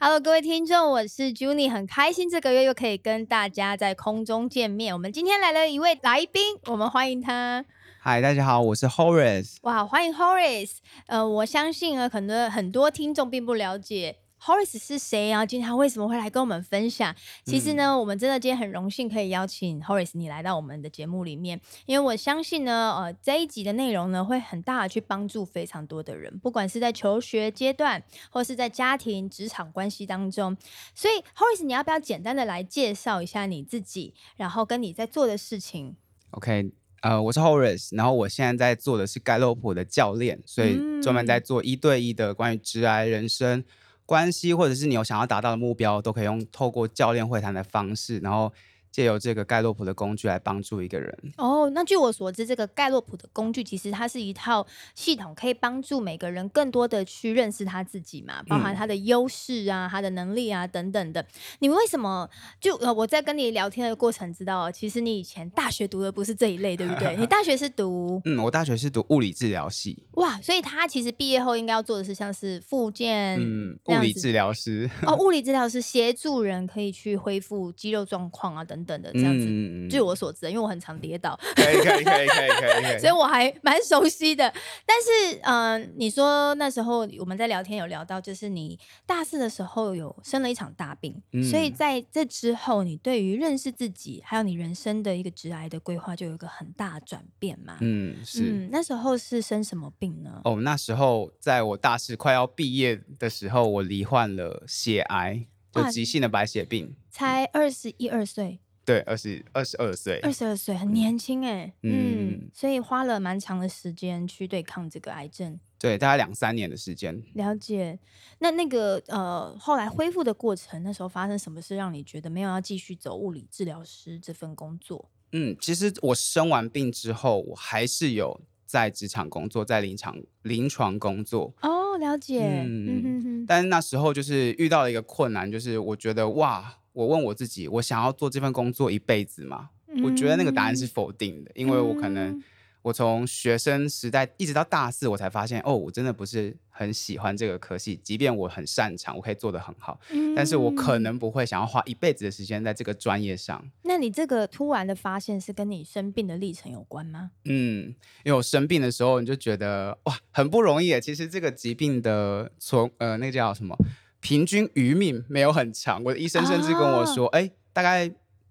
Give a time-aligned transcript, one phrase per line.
[0.00, 4.94] Hello，各位听众，我是 Junie，很开心这个月又可以跟大家在空中见面。
[4.94, 7.64] 我们今天来了一位来宾，我们欢迎他。
[7.98, 9.56] 嗨，大家好，我是 Horace。
[9.62, 10.76] 哇，欢迎 Horace。
[11.08, 14.18] 呃，我相信呢，可能很多听众并不了解。
[14.48, 15.44] Horace 是谁啊？
[15.44, 17.14] 今天他为什么会来跟我们分享？
[17.44, 30.56] 其实呢，我们真的今天很荣幸可以邀请 Horace 你来到我们的节目里面，因为我相信呢，呃，这一集的内容呢，会很大的去帮助非常多的人，不管是在求学阶段，或是在家庭、职场关系当中。
[30.94, 35.94] 所以，Horace，你要不要简单的来介绍一下你自己，然后跟你在做的事情
[36.30, 36.70] ？OK，
[37.02, 43.62] 呃，我是 Horace，然后我现在在做的是盖洛普的教练，所以专门在做一对一的关于直癌人生。
[44.08, 48.50] 关系，或者是你有想要达到的目标，都可以用透过教练会谈的方式，然后。
[48.98, 51.70] 借由这个盖洛普的工具来帮助一个人哦。
[51.70, 61.24] 那据我所知，这个盖洛普的工具其实它是一套系统，可以帮助每个人更多的去认识他自己嘛，包含他的优势啊、他的能力啊等等的。
[61.60, 62.28] 你为什么
[62.60, 67.14] 就呃我在跟你聊天的过程知道，其实你以前大学读的不是这一类，对不对？
[67.16, 70.02] 你大学是读 嗯，我大学是读物理治疗系。
[70.14, 78.76] 哇，所以他其实毕业后应该要做的是像是复健嗯， 物理治疗师哦，物理治疗师协助人可以去恢复肌肉状况啊等。
[78.76, 79.44] 等等的这样子，
[79.90, 84.50] 据我所知，因为我很常跌倒，可以可以可以可以可以， 所以我还蛮熟悉的。
[84.86, 97.76] 但是，嗯，你说那时候我们在聊天有聊到，就是你大四的时候有生了一场大病，所以在这之后，你对于认识自己还有你人生的一个直癌的规划，就有一个很大的转变嘛。
[97.82, 98.68] 嗯，是。
[98.72, 100.40] 那时候是生什么病呢？
[100.44, 108.60] 哦，那时候在我大四快要毕业的时候，我罹患了血癌，就急性的白血病，才二十一二岁。
[108.88, 117.22] 对，二十二十二岁，二十二岁很年轻哎，嗯，所以花了蛮长的时间去对抗这个癌症，对，大概两三年的时间。
[117.34, 117.98] 了解，
[118.38, 125.10] 那那个呃，后来恢复的过程，那时候发生什么事让你觉得没有要继续走物理治疗师这份工作？
[125.32, 131.52] 嗯，其实我生完病之后，我还是有在职场工作，在临床临床工作。
[131.60, 133.46] 哦，了解，嗯嗯嗯。
[133.46, 136.76] 但是那时候就是遇到了一个困难，就是我觉得哇。
[136.98, 139.70] 我问我自己，我想要做这份工作一辈子吗？
[140.02, 142.42] 我觉得那个答案是否定的，因为我可能
[142.82, 148.00] 我从学生时代一直到大四，我才发现哦，我真的不是很喜欢这个科系。
[148.02, 150.00] 即便我很擅长，我可以做得很好，
[150.34, 153.64] 但是我可能不会想要花一辈子的时间在这个专业上。
[153.82, 157.30] 那你这个突然的发现是跟你生病的历程有关吗？
[157.44, 157.94] 嗯，
[158.24, 161.00] 因为我生病的时候，你就觉得哇，很不容易。
[161.00, 163.76] 其实这个疾病的从呃，那个叫什么？
[164.20, 168.10] 平均余命没有很长，我的医生甚至跟我说：“哎，大概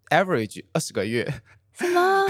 [0.09, 1.31] average 二十个月。”
[1.77, 2.25] 什么？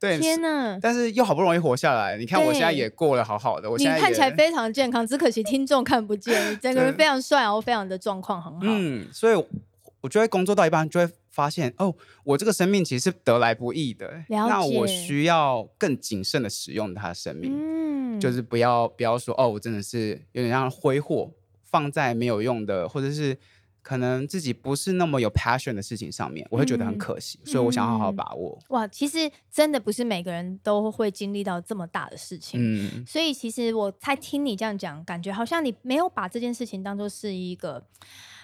[0.00, 0.76] 对，天哪！
[0.82, 3.70] 但是又好不容易活下来，你看我现在也过得好好的。
[3.70, 8.60] 我你看起来非常健康，只可惜听众看不见，整个人非常帅，然后非常的状况很好。
[8.62, 9.44] 嗯，所以
[10.00, 11.94] 我就会工作到一半就会发现，哦，
[12.24, 14.24] 我这个生命其实是得来不易的。
[14.28, 21.30] 那我需要更谨慎的使用他的生命，嗯，就是不要不要说，哦，我真的是有点像挥霍。
[21.72, 23.36] 放在没有用的，或者是
[23.82, 28.56] 可能自己不是那么有 passion 的事情上面，我会觉得很可惜，所以我想好好把握。
[28.68, 37.82] 哇，其实真的不是每个人都会经历到这么大的事情，嗯，所以其实我才听你这样讲，感觉好像你没有把这件事情当做是一个。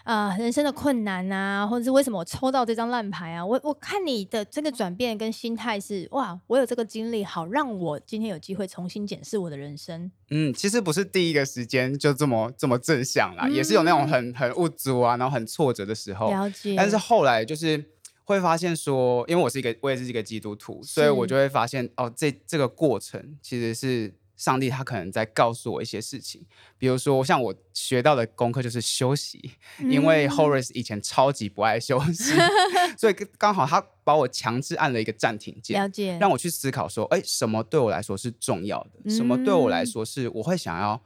[0.09, 3.45] 啊，人生的困难啊，或者是为什么我抽到这张烂牌啊？
[3.45, 10.11] 我我看你的这个转变跟心态是哇，我有这个经历，好让我今天有机会重新检视我的人生。
[10.31, 16.31] 嗯，其实不是第一个时间就这么这么正向啦，也是有那种很很无助啊，然后很挫折的时候。
[16.31, 16.75] 了解。
[16.75, 17.85] 但是后来就是
[18.25, 24.15] 会发现说，因为我是一个我也是一个基督徒，所以我就会发现哦，这这个过程其实是。
[24.39, 26.47] 上帝他可能在告诉我一些事情，
[26.79, 29.51] 比如说像我学到的功课就是休息，
[29.81, 32.33] 因为 Horace 以前超级不爱休息，
[32.97, 41.03] 所以刚好他把我强制按了一个暂停键，了解，让我去思考说，哎，什么对我来说是重要的，什么对我来说是我会想要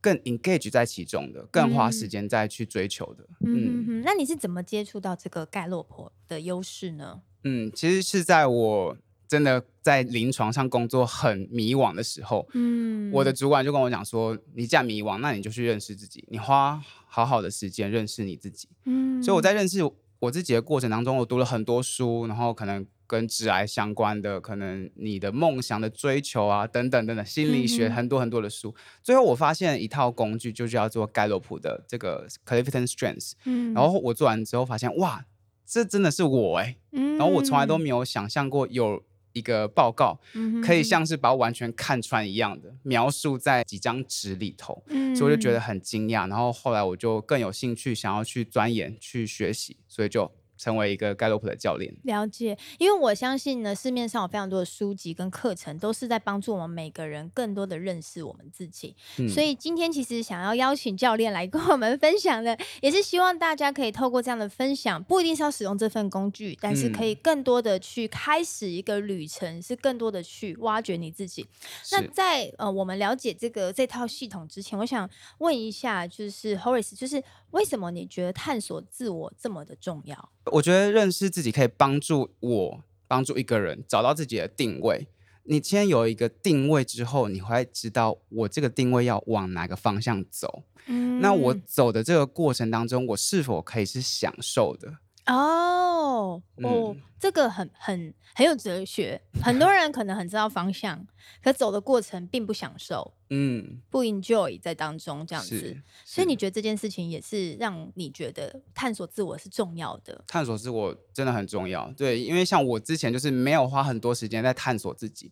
[0.00, 3.28] 更 engage 在其中的，更花时间再去追求的。
[3.44, 7.20] 嗯，那你是怎么接触到这个盖洛普的优势呢？
[7.44, 8.96] 嗯，其实是在我。
[9.30, 19.78] 真的在临床上工作很迷惘的时候，嗯，我的主管就跟我讲说：“你这样迷惘，那你就去认识自己，你花好好的时间认识你自己。”嗯，所以我在认识
[20.18, 28.74] 我自己的过程当中，我读了很多书，然后可能跟致癌相关的，可能你的梦想的追求啊，等等等等，心理学很多很多的书。
[29.00, 33.34] 最后我发现一套工具，就叫做盖洛普的这个 Clifton Strengths。
[33.44, 35.24] 嗯，然后我做完之后发现，哇，
[35.64, 36.76] 这真的是我哎。
[36.90, 39.00] 嗯，然后我从来都没有想象过有
[39.32, 40.18] 一个报告
[40.64, 44.82] 可以像是把我完全看穿一样的描述在几张纸里头。
[44.88, 46.28] 嗯，所以我就觉得很惊讶。
[46.28, 50.30] 然后后来我就更有兴趣想要去钻研、去学习，所以就。
[50.60, 58.94] 成为一个盖洛普的教练，了解，因为我相信呢，市面上有非常多的书籍跟课程，都是在帮助我们每个人更多的认识我们自己。
[59.32, 71.46] 所以今天其实想要邀请教练来跟我们分享的， 也是希望大家可以透过这样的分享，不一定是要使用这份工具，但是可以更多的去开始一个旅程，是更多的去挖掘你自己。
[71.92, 75.08] 那在呃我们了解这个这套系统之前，我想
[75.38, 80.32] 问一下，就是 Horace，就是为什么你觉得探索自我这么的重要？
[80.52, 85.08] 我觉得认识自己可以帮助我，帮助一个人找到自己的定位。
[85.44, 90.62] 你先有一个定位之后，你会知道我这个定位要往哪个方向走。
[90.86, 94.98] 嗯，那我走的这个过程当中，我是否可以是享受的？
[95.26, 99.20] 哦，哦，这个很很很有哲学。
[99.42, 101.06] 很多 人可能很知道方向，
[101.42, 103.14] 可走的过程并不享受。
[103.32, 110.24] 嗯，不 enjoy 在当中这样子，所以你觉得这件事情也是让你觉得探索自我是重要的？
[110.26, 115.30] 探索自我真的很重要，对，因为像我之前就是没有花很多时间在探索自己，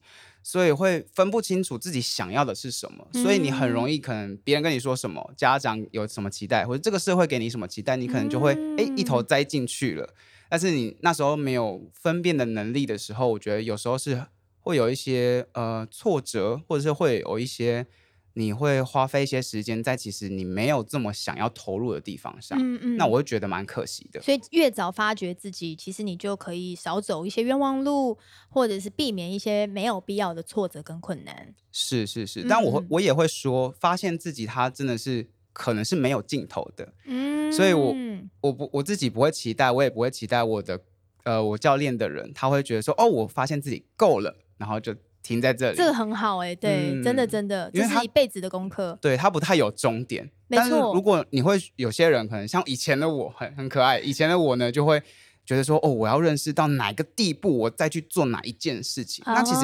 [0.49, 10.15] 所以会分不清楚自己想要的是什么，所以你很容易可能别人跟你说什么，家长有什么期待，或者这个社会给你什么期待，你可能就会哎一头栽进去了。
[10.49, 14.25] 但是你那时候没有分辨的能力的时候，我觉得有时候是。
[14.61, 17.87] 会有一些呃挫折，或者是会有一些
[18.38, 24.23] 你会花费一些时间在其实你没有这么想要投入的地方上，嗯嗯，那我会觉得蛮可惜的。
[24.23, 28.17] 所以越早发掘自己，其实你就可以少走一些冤枉路，
[28.49, 31.52] 或者是避免一些没有必要的挫折跟困难。
[31.73, 37.93] 是是是，但我会我也会说，发现自己他真的是可能是没有尽头的，嗯，所以我
[38.40, 40.81] 我不我自己不会期待，我也不会期待我的
[41.25, 44.37] 呃我教练的人他会觉得说哦，我发现自己够了。
[44.58, 44.93] 然后就
[45.29, 48.99] 停在这里，这个很好哎，对，真的真的，这是一辈子的功课。
[49.03, 50.95] 对它不太有终点，没错。
[50.95, 55.03] 如果你会有些人可能像以前的我，很很可爱，以前的我呢就会。
[55.49, 59.25] 觉得说哦，我要认识到哪个地步，我再去做哪一件事情。
[59.27, 59.61] 那其实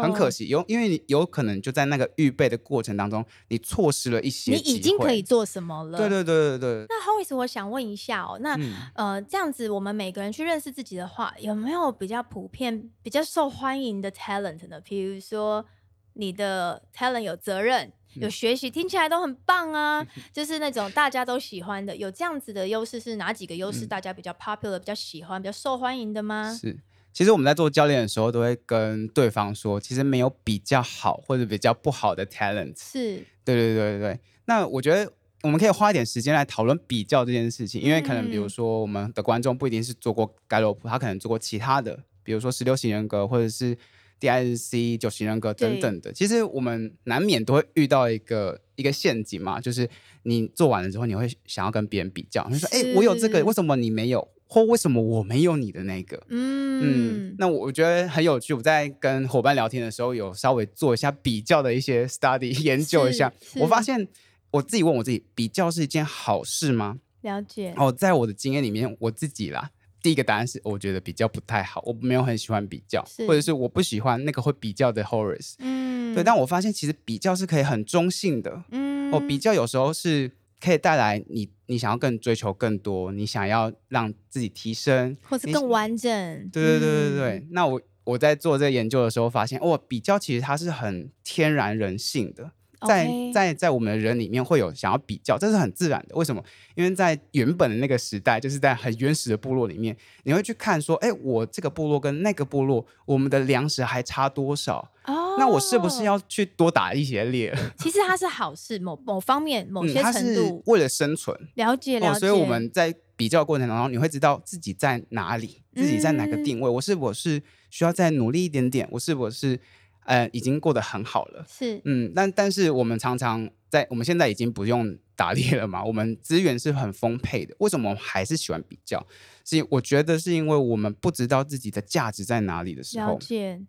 [0.00, 4.52] 很可惜，有因为你有可能就在那个预备的过程当中，你错失了一些。
[4.52, 5.98] 你已经可以做什么了？
[5.98, 6.86] 对对对对对。
[6.88, 8.56] 那 Horace，我想问一下哦，那
[8.94, 14.80] 呃，这样子我们每个人去认识自己的话，有没有比较普遍、比较受欢迎的 talent 呢？
[14.82, 15.66] 比如说
[16.12, 17.92] 你的 talent 有责任。
[18.14, 21.96] 有学习听起来都很棒啊， 就是那种大家都喜欢的。
[21.96, 23.86] 有这样子的优势是哪几个优势？
[23.86, 26.52] 大家比较 popular、比较喜欢、比较受欢迎的吗？
[26.52, 26.78] 是，
[27.12, 32.74] 其实我们在做教练的时候，都会跟对方说，其实没有比较好或者比较不好的 talent。
[32.76, 34.20] 是，对对对对对。
[34.46, 35.12] 那我觉得
[35.42, 43.76] 我们可以花一点时间来讨论比较这件事情，因为可能比如说我们的观众不一定是做过盖洛普，他可能做过其他的，比如说十六型人格或者是。
[44.24, 49.88] DISC 九型人格等等的，其实我们难免都会遇到一个一个陷阱嘛，就是
[50.22, 54.26] 你做完了之后，你会想要跟别人比较，你说：“哎，我有这个，为什么你没有？
[54.46, 58.54] 或为什么我没有你的那个？”嗯嗯，那我觉得很有趣。
[58.54, 64.08] 我在跟伙伴聊天的时候，有稍微做一下比较的一些 study 研究一下，我发现
[64.52, 66.98] 我自己问我自己：比较是一件好事吗？
[67.22, 67.72] 了解。
[67.76, 69.70] 哦，在我的经验里面，我自己啦。
[70.04, 75.54] 第一个答案是，我觉得比较不太好，我没有很喜欢比较，或者是我不喜欢那个会比较的 Horace。
[75.60, 76.22] 嗯，对。
[76.22, 78.64] 但我发现其实比较是可以很中性的。
[78.70, 80.30] 嗯，哦，比较有时候是
[80.60, 86.50] 可以带来你，你想要更追求更多，你想要让自己提升，或者更完整。
[86.52, 87.46] 对对对对对。
[87.52, 92.50] 那我我在做这个研究的时候发现，哦，比较其实它是很天然人性的。
[92.86, 96.14] 在在在我们的人里面会有想要比较，这是很自然的。
[96.16, 96.42] 为什么？
[96.74, 104.90] 因为在原本的那个时代，就是在很原始的部落里面，你会去看说，哎，我这个部落跟那个部落，我们的粮食还差多少？
[105.04, 107.54] 哦，那我是不是要去多打一些猎？
[107.78, 112.20] 其实它是好事，某某方面某些程度为了生存，了解了解。
[112.20, 116.68] 所以我们在比较过程当中，你会知道自己在哪里，自己在哪个定位。
[116.68, 119.60] 我是我是需要再努力一点点，我是我是。
[120.04, 121.44] 呃，已经过得很好了。
[121.48, 127.54] 是，嗯，但但是我们常常在我们现在已经不用打猎了嘛，我们资源是很丰沛的。
[127.58, 129.06] 为什么还是喜欢比较？
[129.44, 133.60] 是，我觉得是因为我们不知道自己的价值在哪里的时候，了解，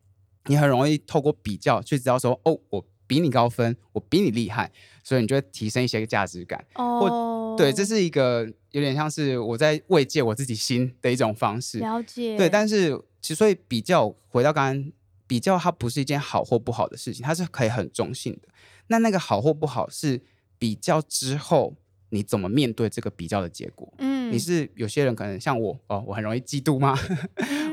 [0.45, 4.71] 你很容易透过比较去知道说，哦，我比你高分，我比你厉害，
[5.03, 6.65] 所以你就会提升一些价值感。
[6.75, 11.79] 哦，对，这是一个有点像是我在慰藉我自己心的一种方式。
[11.79, 12.99] 了解，对，但是。
[13.21, 14.91] 其实所以比较回到刚刚，
[15.27, 18.49] 比较它不是一件好或不好的事情，它是可以很中性的。
[18.87, 20.21] 那那个好或不好是
[20.57, 21.75] 比较之后
[22.09, 23.91] 你怎么面对这个比较的结果。
[23.97, 26.95] 嗯，你是有些人可能像我哦，我很容易嫉妒吗？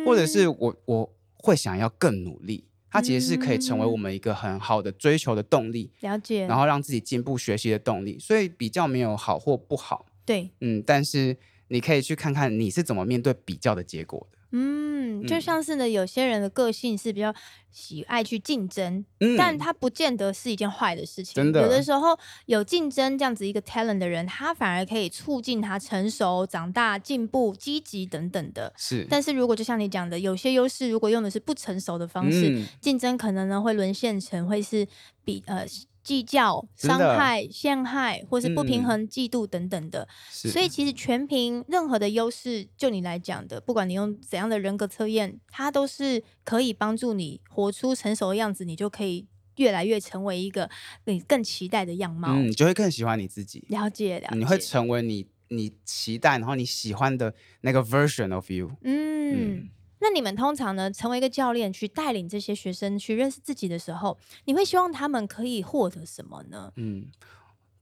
[0.06, 2.64] 或者是我我会想要更努力？
[2.90, 8.18] 它其实是可以成为我们一个很好的追求的动力，了解，然后让自己进步学习的动力。
[8.18, 11.34] 所以比较没有好或不好，对，嗯，但是
[11.68, 14.38] 你可以去看看你是怎么面对比较的结果的。
[14.52, 17.34] 嗯，就像是呢，有些人的个性是比较
[17.70, 19.04] 喜爱去竞争，
[19.38, 21.34] 但他不见得是一件坏的事情。
[21.34, 28.72] 真的，有的时候有竞争这样子一个 talent 的人，他反而可以促进他成熟、长大、进步、积极等等的。
[28.76, 34.86] 是，但是如果就像你讲的，有些优势如果用的是不成熟的方式，竞争可能呢会沦陷成会是
[35.24, 35.66] 比呃。
[36.02, 50.68] 计较、伤害、陷害，或是不平衡、嫉妒等等的，所以其实全凭任何的优势，就你来讲的，不管你用怎样的人格测验，它都是可以帮助你活出成熟的样子，你就可以越来越成为一个
[51.04, 53.64] 你更期待的样貌，你就会更喜欢你自己。
[53.68, 58.70] 了解，了解，你会成为你你期待，然后你喜欢的那个 version of you。
[58.82, 59.68] 嗯。
[60.02, 66.72] 那你们通常呢，成为一个教练去带领这些学生去认识自己的时候，你会希望他们可以获得什么呢？
[66.74, 67.06] 嗯，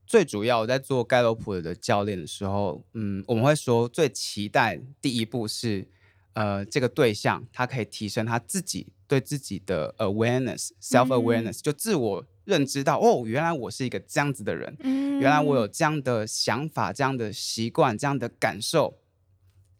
[0.06, 5.88] 最主要我在做盖洛普的教练的时候，嗯，我们会说最期待第一步是，
[6.34, 18.98] 呃，这个对象他可以提升他自己对自己的 awareness，self awareness，就自我认知到，哦，原来我是一个这样子的人，原来我有这样的想法、这样的习惯、这样的感受。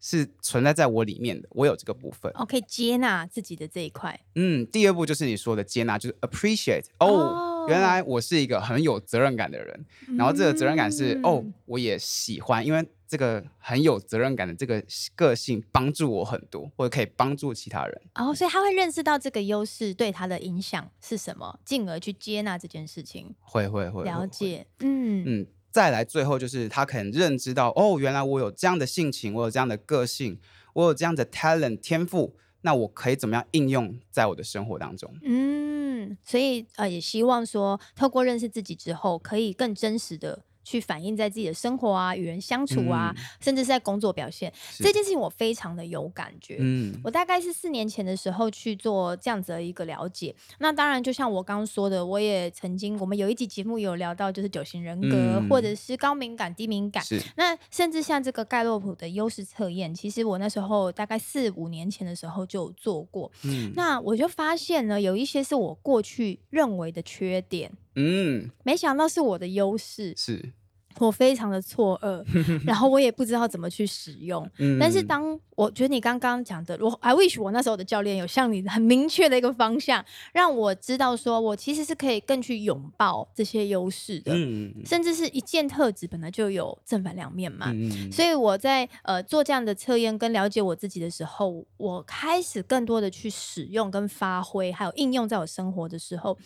[0.01, 2.31] 是存在在我里面的，我有这个部分。
[2.35, 4.19] 哦，可以接纳自己的这一块。
[4.35, 6.85] 嗯，第二步就是你说的接纳，就是 appreciate。
[6.99, 9.85] 哦，原来我是一个很有责任感的人。
[10.17, 14.83] 然后这个责任感是，哦，我也喜欢，因为这个很有责任感的这个
[15.15, 18.01] 个性帮助我很多，或者可以帮助其他人。
[18.15, 23.35] 哦，所以他会认识到这个优势对他的影响是什么，进而去接纳这件事情。
[23.39, 24.65] 会会会，了解。
[24.79, 25.47] 嗯嗯。
[25.71, 30.37] 再来，最后就是他可能认知到，哦，原来我有这样的性情，我有这样的个性，
[30.73, 35.13] 我有这样的 talent 天赋，那我可以怎么样应用在我的生活当中？
[35.23, 40.43] 嗯，所以呃，也希望说，透过认识自己之后，可以更真实的。
[40.63, 46.57] 去反映在自己的生活啊，与人相处啊，甚至是在工作表现这件事情，我非常的有感觉。
[46.59, 50.35] 嗯，我大概是四年前的时候去做这样子的一个了解。
[50.59, 57.03] 那当然，就像我刚刚说的，我也曾经，我们有一集节目有聊到，就是九型人格，或者是高敏感、低敏感。
[57.35, 63.31] 那甚至像这个盖洛普的优势测验，其实我那时候大概四五年前的时候就做过。
[63.43, 67.71] 嗯，那我就发现呢，有一些是我过去认为的缺点。
[67.95, 70.53] 嗯，没想到是我的优势，是
[70.99, 72.23] 我非常的错愕，
[72.67, 74.47] 然后我也不知道怎么去使用。
[74.57, 87.71] 嗯但是当我觉得你刚刚讲的，我 I wish 我那时候的教练有向你很明确的一个方向，让我知道说我其实是可以更去拥抱这些优势的，嗯甚至是一件特质本来就有正反两面嘛。
[87.73, 96.37] 嗯所以我在呃做这样的测验跟了解我自己的时候，我开始更多的去使用跟发挥，还有应用在我生活的时候。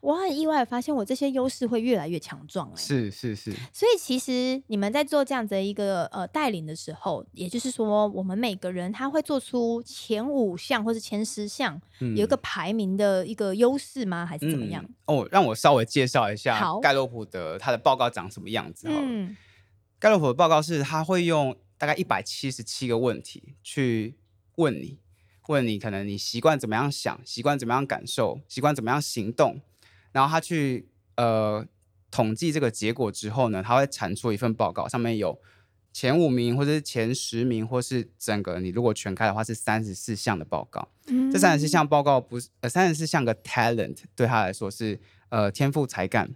[0.00, 2.70] 我很意外发现，我这些优势会越来越强壮。
[2.70, 3.52] 哎，是是是。
[3.72, 14.24] 所以其实你们在做这样子的一个呃带领的时候，也就是说，我们每个人他会做出前五项或是前十项，有一个排名的一个优势吗？
[14.24, 14.84] 还是怎么样？
[15.06, 18.88] 哦，让我稍微介绍一下盖洛普的他的报告长什么样子。
[18.90, 19.36] 嗯，
[19.98, 24.16] 盖洛普的报告是他会用大概一百七十七个问题去
[24.56, 24.98] 问你，
[25.46, 29.60] 问你可能你习惯怎么样想，习惯怎么样感受，习惯怎么样行动。
[30.12, 31.64] 然后他去呃
[32.10, 35.38] 统计这个结果之后呢，他会产出一份报告，上面有
[35.92, 40.88] 前五名或者是前十名，或是整个你如果全开的话是三十四项的报告。
[41.32, 44.98] 这三十四项报告不是呃三十四项个 talent 对他来说是
[45.28, 46.34] 呃天赋才干，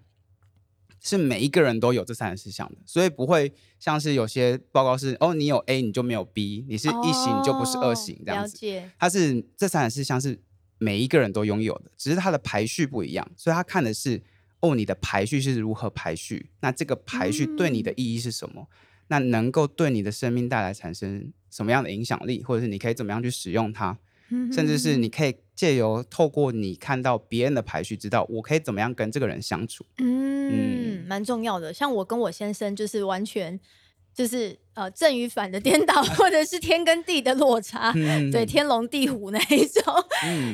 [1.01, 8.59] 是每一个人都有这三十四项的，所以不会像是有些报告是哦你有 A 你就没有 B，你是一型你就不是二型这样子。
[8.99, 10.41] 他是这三十四项是。
[10.83, 14.21] 每一个人都拥有的，只是它的排序不一样，所以他看的是
[14.61, 16.51] 哦，你的排序是如何排序？
[16.61, 18.67] 那这个排序对你的意义是什么？
[19.09, 22.43] 那能够对你的生命带来产生什么样的影响力？
[22.43, 23.97] 或者是你可以怎么样去使用它？
[24.53, 29.85] 甚至是你可以借由透过你看到别人的排序，知道我可以怎么样跟这个人相处？
[29.99, 31.73] 嗯，蛮重要的。
[31.73, 33.61] 像我跟我先生就是完全。
[34.15, 37.93] 就是呃正与反的颠倒，或者是天跟地的落差，
[38.33, 39.83] 对天龙地虎那一种。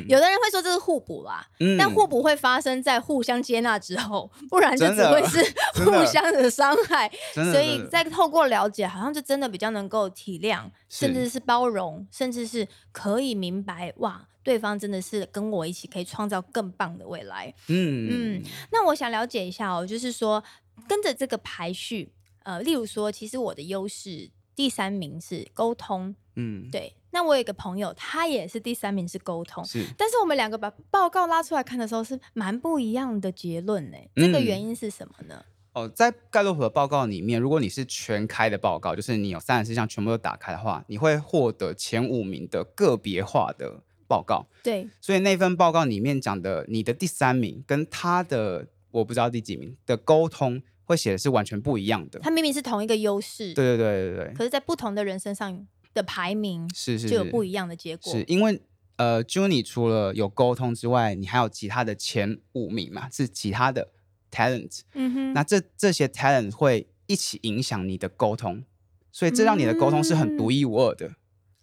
[0.07, 1.45] 有的人会说这是互补啦，
[1.77, 5.41] 但互补会发生在互相接纳之后，不然就只会是
[5.85, 7.09] 互相的伤害。
[7.33, 17.53] 所以在透过了解，好像就真的比较能够体谅，甚至是包容，甚至是可以明白哇，对方真的是跟我一起可以创造更棒的未来。
[17.67, 20.43] 嗯嗯，那我想了解一下哦，就是说
[20.87, 22.11] 跟着这个排序。
[22.49, 26.95] 呃，例如说，其实我的优势第三名是沟通，嗯，对。
[27.11, 29.85] 那我有一个朋友，他也是第三名是沟通，是。
[29.95, 33.97] 但是我们两个把报告拉出来看的时候，是蛮不一样的结论呢。
[34.15, 35.45] 这个原因是什么呢？
[35.73, 44.47] 哦，在盖洛普的报告里面，如果你是全开的报告，就是你有三十四项全部都打开的话，你会获得前五名的个别化的报告。
[44.63, 44.89] 对。
[44.99, 50.63] 所以那份报告里面讲的，你的第三名跟他的我不知道第几名的沟通。
[50.89, 52.19] 会写的是完全不一样的。
[52.19, 54.33] 它明明是同一个优势，对对对对对。
[54.33, 58.11] 可是，在不同的人身上的排名是是就有不一样的结果。
[58.11, 58.59] 是因为
[58.95, 63.07] 呃 j u n i 除了有沟通之外，你还有其他的前五名嘛？
[63.11, 63.89] 是其他的
[64.31, 64.79] talent。
[64.95, 65.33] 嗯哼。
[65.33, 68.63] 那这这些 talent 会一起影响你的沟通，
[69.11, 71.11] 所以这让你的沟通是很独一无二的。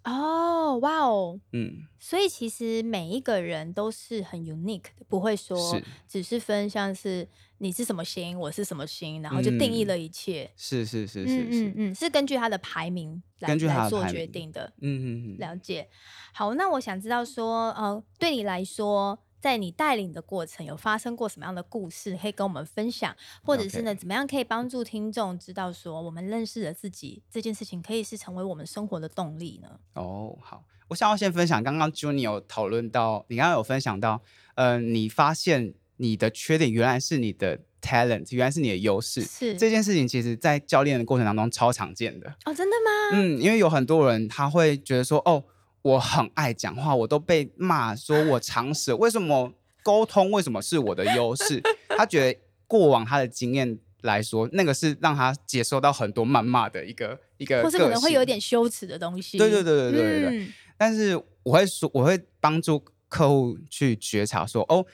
[0.07, 10.51] 哦，哇哦，嗯，所以其实每一个人都是很 unique 的，不会说只是分像是你是什么星，我是什么星，然后就定义了一切。
[10.57, 14.73] 是是是是是，嗯，是根据他的排名来来做决定的。
[14.81, 15.89] 嗯嗯嗯，了解。
[16.33, 19.19] 好，那我想知道说，呃，对你来说。
[19.41, 23.15] 在你带领的过程，有发生过什么样的故事，可以跟我们分享，
[23.45, 29.79] 或者是呢，怎么样可以帮助听众知道说，我们认识了自己这件事情，可以是成为我们生活的动力呢？
[29.95, 34.21] 哦，好，我想要先分享，刚刚 Juni 有讨论到，你刚刚有分享到，
[34.55, 43.19] 呃，你发现你的缺点原来是你的 talent，原来是你的优势，是这件事情，其实在教练的过程当中超常见的哦，真的吗？
[43.19, 45.45] 嗯，因为有很多人他会觉得说，哦。
[45.87, 48.93] 我很爱讲话，我都被骂说我常识。
[48.95, 49.53] 为什么
[49.85, 50.33] 沟通？
[50.33, 51.63] 为什么是我的优势？
[51.97, 59.39] 他觉得过往他的经验来说，那个是让他接受到很多谩骂的一个一个，或是可能会有点羞耻的东西。
[59.39, 60.49] 对对对对对对。
[60.77, 64.85] 但是我会说，我会帮助客户去觉察说，哦，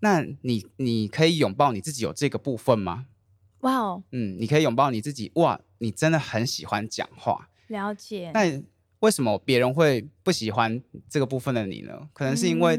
[0.00, 3.04] 那你你可以拥抱你自己有这个部分吗？
[3.60, 5.30] 哇哦，嗯，你可以拥抱你自己。
[5.34, 7.50] 哇，你真的很喜欢讲话。
[7.68, 8.30] 了解。
[8.34, 8.62] 那
[9.02, 12.08] 为什么别人会不喜欢这个部分的你呢？
[12.12, 12.78] 可能是因为，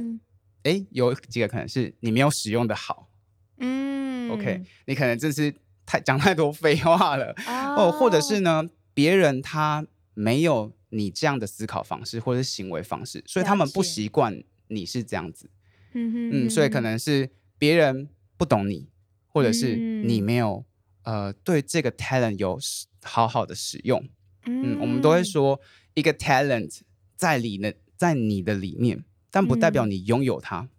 [0.64, 3.10] 哎，有几个可能是你没有使用的好，
[3.58, 5.54] 嗯，OK，你可能真是
[5.86, 7.36] 太讲太多废话了。
[7.76, 15.50] 哦，或者是呢，别人他没有你这样的思考方式或者行为方式，所以他们不习惯你是这样子，
[15.92, 18.08] 嗯哼，嗯，所以可能是别人
[18.38, 18.88] 不懂你，
[19.28, 20.64] 或者是你没有
[21.04, 22.58] 呃对这个 talent 有
[23.04, 24.08] 好好的使用，
[24.46, 25.60] 嗯，我们都会说。
[25.94, 26.80] 一个 talent
[27.16, 30.70] 在里呢，在你的里面，但不代表你拥有它。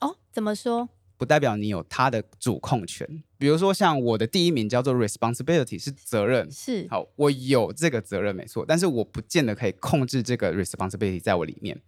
[0.00, 0.88] 哦，怎么说？
[1.16, 3.22] 不代表你有它的主控权。
[3.36, 6.50] 比如说，像我的第一名叫做 responsibility，是责任。
[6.50, 6.86] 是。
[6.88, 11.78] 好，我有这个责任没错，但是我不见得可以控制这个 responsibility 在我里面。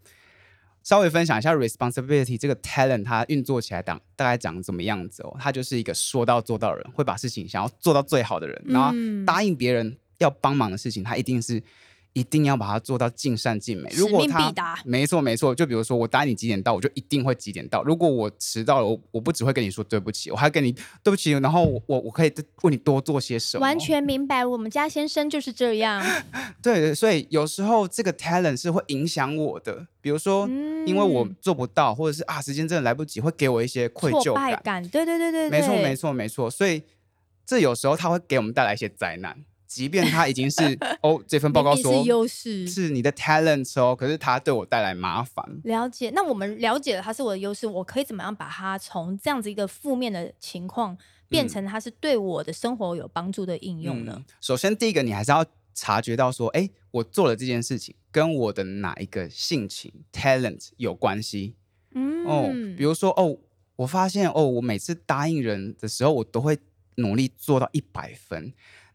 [0.83, 5.37] 稍微分享一下 responsibility 这个 talent 它运作起来大大概长怎么样子哦？
[5.39, 8.93] 它就是一个说到做到的人，会把事情想要做到最好的人，然后
[9.25, 11.63] 答应别人要帮忙的事情，他一定是。
[12.14, 13.90] 一定要把它做到尽善尽美。
[13.94, 14.53] 如果他
[14.85, 17.83] 没错没错，就比如说我答应你几点到，我就一定会几点到。
[17.83, 20.72] 如果我迟到了，我我不只会跟你说对不起，我还跟你
[21.03, 23.62] 对不起，然后我我可以为你多做些什么。
[23.62, 26.05] 完全明白，我们家先生就是这样。
[26.62, 30.46] 对，所以有时候这个 talent 是会影响我的，比如说
[30.87, 34.87] 因为我做不到，或者是啊时间真的来不及，会给我一些愧疚感。
[34.88, 36.51] 对对对对，没错没错没错。
[36.51, 36.83] 所以
[37.46, 39.44] 这有时候他会给我们带来一些灾难。
[39.75, 45.43] 即便他已经是 哦，这份报告说是优势，是你的 talent 哦，可是他对我带来麻烦。
[45.65, 50.95] 了解，那我们了解了他是我的优势，我可以怎么样把它从这样子一个负面的情况
[51.27, 54.23] 变成它是对我的生活有帮助的应用呢？
[54.43, 61.55] 首先，第一个你还是要察觉到说，哎，我做了这件事情跟我的哪一个性情 talent 有关系？
[61.95, 63.39] 嗯，哦，比如说哦，
[63.77, 66.59] 我发现哦，我每次答应人的时候，我都会
[66.97, 68.53] 努力做到一百分。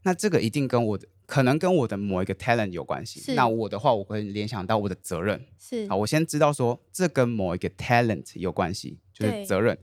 [0.08, 3.34] 那这个一定跟我的可能跟我的某一个 talent 有关系。
[3.34, 5.46] 那我的话，我会联想到我的责任。
[5.60, 9.78] 是好，我先知道说这跟某一个 talent 有关系，就是责任。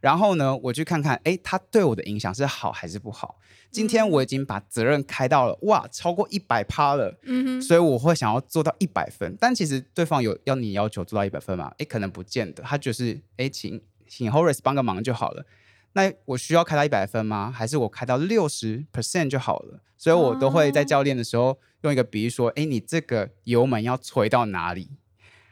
[0.00, 3.38] 然后呢，我去看看，哎，他对我的影响是好还是不好？
[3.70, 7.16] 今天我已经把责任开到了，哇，超过一百趴了。
[7.22, 7.62] 嗯哼。
[7.62, 11.72] 所以我会想要做到一百分，但其实对方有要你要求做到一百分吗？
[11.78, 12.64] 哎，可能不见得。
[12.64, 15.46] 他就是，哎，请请 Horace 帮个忙就好了。
[15.94, 17.50] 那我需要开到一百分吗？
[17.50, 19.80] 还是我开到六十 percent 就好了？
[19.96, 24.90] 所以我都会在教练的时候用一个比喻说：，哎，你这个油门要吹到哪里？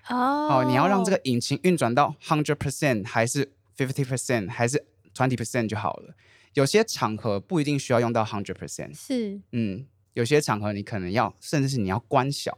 [0.08, 6.14] 哦，你要让这个引擎运转到 hundred percent 还是 fifty percent 还是 twenty percent 就好了？
[6.54, 12.56] 有些场合不一定需要用到 hundred percent，是，嗯，有些场合你可能要，甚至是你要关小。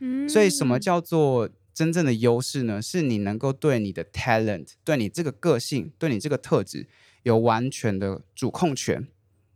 [0.00, 2.82] 嗯，所以什么叫做真正的优势呢？
[2.82, 6.88] 是你能够对你的 talent，对你这个个性，对你这个特质
[7.22, 9.06] 有完全的主控权，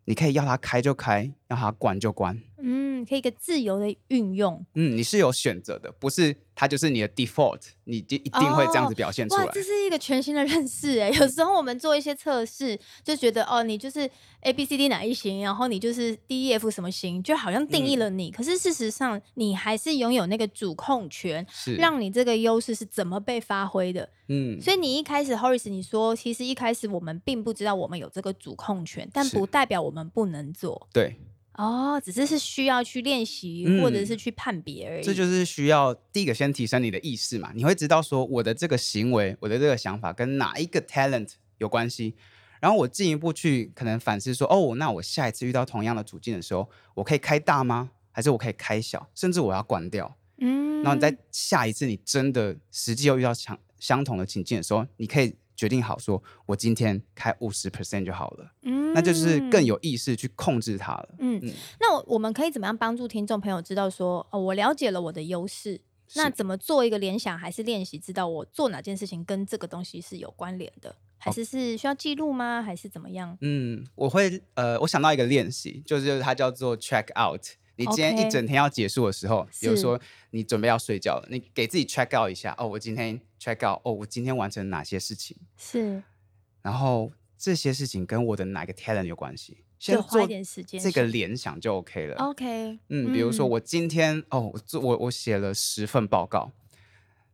[0.05, 2.40] 你可以要他开就开，要他关就关。
[2.59, 4.64] 嗯，可以一个自由的运用。
[4.74, 9.44] 嗯，你是有选择的，不是它就是你的 default，你就一定会这样子表现出来。
[9.44, 11.10] 哇，这是一个全新的认识哎。
[11.10, 14.08] 有时候我们做一些测试，就觉得哦，你就是
[14.40, 18.30] A B C D 哪一型，然后你就是 D E F 什么型，就好像定义了你。
[18.30, 24.08] 可是事实上，你还是拥有那个主控权，是让你这个优势是怎么被发挥的。
[24.28, 30.88] 嗯，所以你一开始 Horace 你说，其实一开始我们并不知道我们有这个主控权，但不代表我们不能做。
[30.92, 31.16] 对。
[31.54, 35.04] 哦，只是是需要去练习，或者是去判别而已。
[35.04, 42.14] 这就是需要第一个先提升你的意识嘛，你会知道说我的这个行为，我的这个想法跟哪一个 talent 有关系，
[42.60, 47.90] 然后我进一步去可能反思说，哦，那我下一次遇到同样的处境的时候，我可以开大吗？
[48.10, 49.10] 还是我可以开小？
[49.14, 50.16] 甚至我要关掉？
[50.38, 55.34] 嗯，然后你在下一次你真的实际又遇到相相同的情境的时候，你可以。
[55.62, 61.40] 决定好，说我今天开五十 percent 就好了，嗯，那就是更有意识去控制它了，嗯，
[61.79, 65.81] 那我们可以怎么样帮助听众朋友知道说，哦，我了解了我的优势，
[66.16, 72.61] 那怎么做一个联想还是练习，知道我做哪件事情跟这个东西是有关联的，还是是需要记录吗？
[72.61, 73.38] 还是怎么样？
[73.40, 77.44] 嗯，我会，呃，我想到一个练习，就是它叫做 check out。
[77.76, 85.37] 你今天一整天要结束的时候，比如说你准备要睡觉了，你给自己 check out 一下哦，我今天 check out 哦，我今天完成哪些事情？
[85.56, 86.02] 是，
[86.62, 89.64] 然后这些事情跟我的哪个 talent 有关系？
[89.78, 92.16] 先花一点时间，这个联想就 OK 了。
[92.16, 96.52] OK，嗯，比如说我今天哦，我做我我写了十份报告，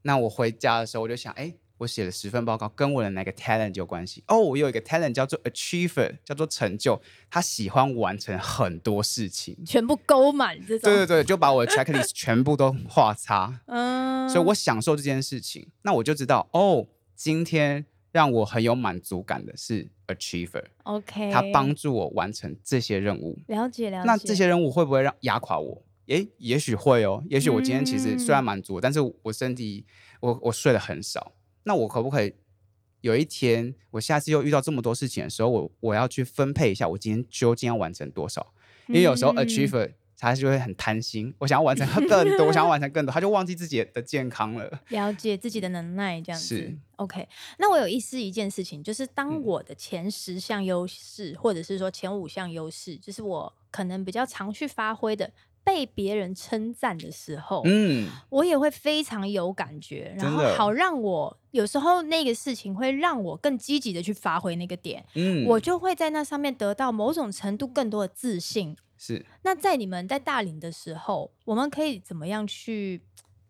[0.03, 1.55] 那我回家的时候我就想，哎。
[1.79, 4.23] 我写了十份报告，跟我的哪个 talent 有关系？
[4.27, 10.93] 哦，我有一个 talent 叫做 achiever，叫做成就，他喜欢完成很多事情，全部勾满这种。
[10.93, 13.61] 对对对，就把我的 checklist 全部都画叉。
[13.67, 20.65] 嗯，所以我享受这件事情，那我就知道，哦，今天让我很有满足感的是 achiever。
[20.83, 23.39] OK，他帮助我完成这些任务。
[23.47, 24.07] 了解了解。
[24.07, 25.85] 那这些任务会不会让压垮我？
[26.07, 27.23] 诶，也许会哦。
[27.29, 29.85] 也许我今天其实虽然满足，但是我身体
[30.21, 31.33] 我我睡得很少。
[31.69, 32.35] 那我可不可以
[33.03, 38.55] 有一天，我下次又遇到这么多事情的时候，我我要去分配一下，我今天究竟要完成多少？
[38.87, 46.57] 因为有时候 achiever 他就会很贪心，我想要完成更多，我想要完成更多，他就忘记自己的健康了，了解自己的能耐这样子。
[46.57, 47.29] 是 OK。
[47.59, 55.31] 那我有意思一件事情，就是当我的前十项优势，或者是说前五项优势，就是我可能比较常去发挥的。
[55.69, 68.75] 被别人称赞的时候，嗯，我也会非常有感觉，然后好让我有时候那个事情会让我更积极的去发挥那个点，嗯，我就会在那上面得到某种程度更多的自信。
[68.97, 73.03] 是，那在你们在大龄的时候，我们可以怎么样去？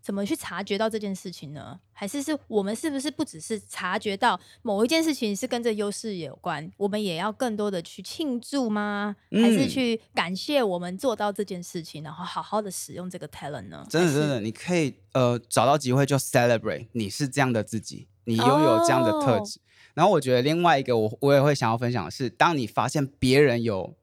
[0.09, 1.79] 怎么去察觉到这件事情呢？
[1.93, 9.15] 还是是我们是不是不只是察觉到某一件事情是跟这优势有关，我们也要更多的去庆祝吗？
[9.33, 13.87] 还是去感谢我们做到这件事情，然后好好的使用这个 talent 呢？
[13.91, 19.61] 真的真的，你可以呃找到机会就 celebrate，你是这样的自己，你拥有这样的特质。
[19.93, 23.95] 然后我觉得另外一个我我也会想要分享的是，当你发现别人有。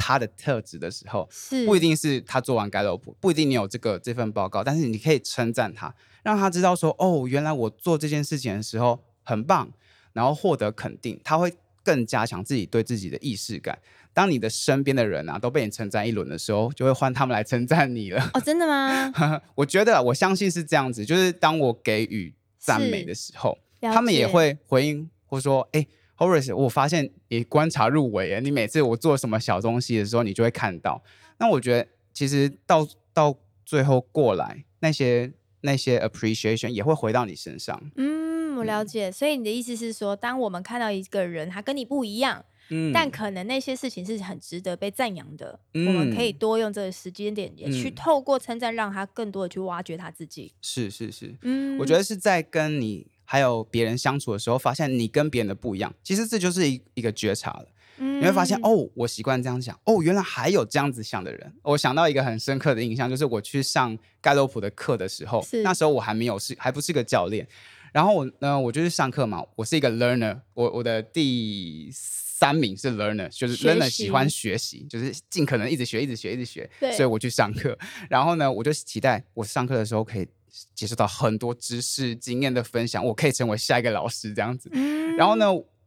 [0.00, 9.70] 他的特质的时候，是不一定是他做完盖洛普，不一定你有这个这份报告，但是你可以称赞他，让他知道说，哦，原来我做这件事情的时候很棒，
[10.14, 11.52] 然后获得肯定，他会
[11.84, 13.78] 更加强自己对自己的意识感。
[14.14, 18.30] 当你的身边的人啊都被你称赞一轮的时候，就会换他们来称赞你了。
[18.32, 19.12] 哦，真的吗？
[19.54, 25.86] 我觉得我相信是这样子，就是当我给予赞美的时候，他们也会回应或说，哎。
[26.20, 31.02] Horace，我发现你观察入微诶，你每次我做什么小东西的时候，你就会看到。
[31.38, 37.90] 那我觉得其实到到最后过来，那些那些 appreciation 也会回到你身上。
[37.96, 39.10] 嗯，我了解。
[39.10, 50.52] 所以你的意思是说，当我们看到一个人他跟你不一样，嗯，但可能那些事情是很值得被赞扬的，我们可以多用这个时间点，也去透过称赞，让他更多的去挖掘他自己。
[50.60, 53.09] 是是是，嗯，我觉得是在跟你。
[53.32, 57.66] 还有别人相处的时候，发现你跟别人的不一样，其实这就是一一个觉察了。
[57.96, 61.52] 你会发现，哦，我习惯这样想，哦，原来还有这样子想的人。
[61.62, 67.46] 我想到一个很深刻的印象，就是我去上盖洛普的课的时候，那时候我还没有是还不是个教练，
[67.92, 77.78] 然后我呢，我就去上课嘛，我是一个 learner，我我的第三名是 learner，就是 learner 喜欢学习，就是尽可能一直学，一直学，一直学，所以我去上课。
[78.08, 80.26] 然后呢，我就期待我上课的时候可以
[80.74, 84.70] 接受到很多知识经验的分享，我可以成为下一个老师这样子。
[85.16, 85.46] 然后呢，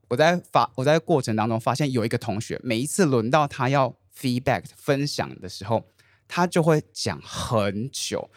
[0.09, 5.83] 我在发我在过程当中发现有一个同学，每一次轮到他要 feedback 分享的时候，
[6.27, 8.29] 他就会讲很久，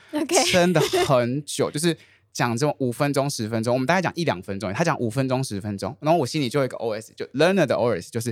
[0.53, 1.97] 真的 很久，就是。
[2.37, 4.71] 讲这种五分钟、十分钟，我们大概讲一两分钟。
[4.75, 8.31] 他讲五分钟、十分钟，然后我心里就有一个 OS，就 learner 的 OS，就是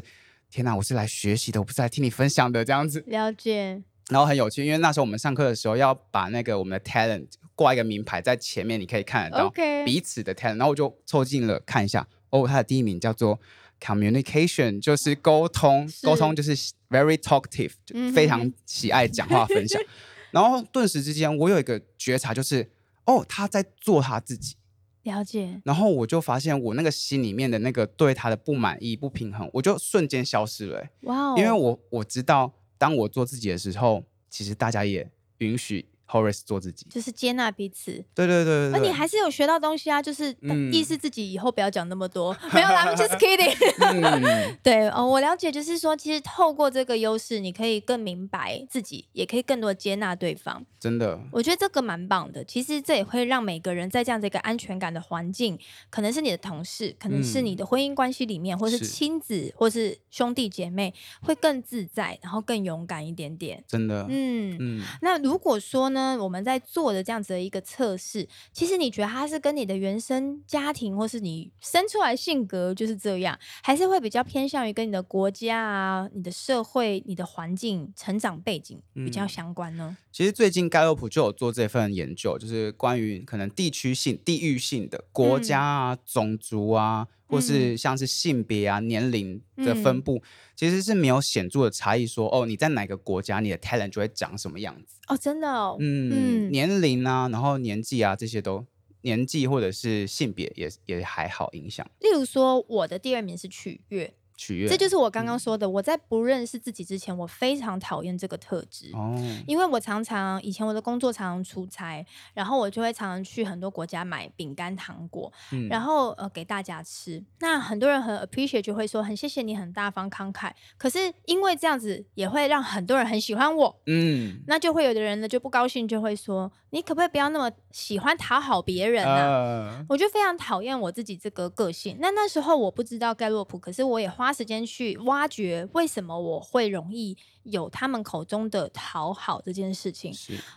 [0.51, 3.03] 天哪，我是来学习的，我不是来听你分享的这样子。
[3.07, 3.83] 了解。
[4.11, 9.51] 然后很有趣，因为那时候我们上课的时候要把那个我们的 talent 挂一个名牌在前面，你可以看得到
[9.85, 10.57] 彼此的 talent。
[10.57, 13.41] 然后我就凑近了看一下，哦，他的第一名叫做
[13.81, 16.55] communication，就是沟通，沟通就是
[16.89, 17.73] very talkative，
[18.13, 19.81] 非常喜爱讲话分享。
[20.33, 22.71] 然后顿时之间，我有一个觉察，就是。
[23.07, 24.57] 哦，他在做他自己，
[25.03, 25.61] 了解。
[25.67, 30.87] 然后我就发现，我那个心里面的那个对他的不满意、不平衡，我就瞬间消失了。
[31.03, 31.35] 哇哦！
[31.37, 35.85] 因为我我知道，当我做自己的时候，其实大家也允许。
[36.15, 37.91] Horace 做自己，就是接纳彼此。
[38.15, 40.33] 对对对而你还是有学到东西啊，就是
[40.73, 42.33] 意识自己以后不要讲那么多。
[42.53, 44.55] 没有啦，just kidding。
[44.63, 50.65] 对哦，我了解，就是说，其实透过这个优势，你可以更明白自己，也可以更多接纳对方。
[50.79, 52.45] 真的，我觉得这个蛮棒的。
[52.45, 55.59] 其实这也会让每个人在这样的一个安全感的环境，
[55.91, 63.65] 可能是你的同事，可能是你的婚姻关系里面，或是亲子，或是兄弟姐妹，会更自在，然后更勇敢一点点。
[63.67, 64.83] 真的，嗯嗯。
[65.01, 79.97] 那如果说呢，我们在做的这样子的一个测试，其实你觉得它是跟你的原生家庭，或是你生出来性格就是这样，还是会比较偏向于跟你的国家啊、你的社会、你的环境、成长背景比较相关呢？
[80.13, 87.09] 其实最近盖洛普就有做这份研究，就是关于可能地区性、地域性的国家啊、种族啊。
[87.35, 90.23] 或是像是性别啊、年龄的分布，
[90.55, 92.07] 其实是没有显著的差异。
[92.07, 95.77] 说哦，你在哪个国家，你的 talent 就会长什么样子哦，真的哦。
[95.81, 98.65] 嗯，年龄啊，然后年纪啊，这些都
[99.03, 101.85] 年纪或者是性别也也还好影响。
[102.01, 104.15] 例如说，我的第二名是取悦。
[104.37, 105.69] 取悦，这就是我刚刚说的。
[105.69, 108.91] 我在不认识自己之前，我非常讨厌这个特质。
[108.93, 109.15] 哦，
[109.47, 115.33] 因为我常常以前我的工作常常出差，然后我就会常常去很多国家买饼干、糖果，
[115.71, 117.23] 然后呃给大家吃。
[117.39, 120.51] 那很多人很 appreciate，就会说很谢谢你，很大方慷慨。
[120.77, 123.81] 可是因为这样子也会让很多人很喜欢我。
[123.87, 129.85] 嗯，那就会有的人呢就不高兴，就会说你可不可以不要那么喜欢讨好别人啊？
[129.89, 131.97] 我就非常讨厌我自己这个个性。
[132.01, 134.24] 那那时候我不知道盖洛普，可是我也花。
[134.25, 140.11] 花时间去挖掘为什么我会容易有他们口中的讨好这件事情，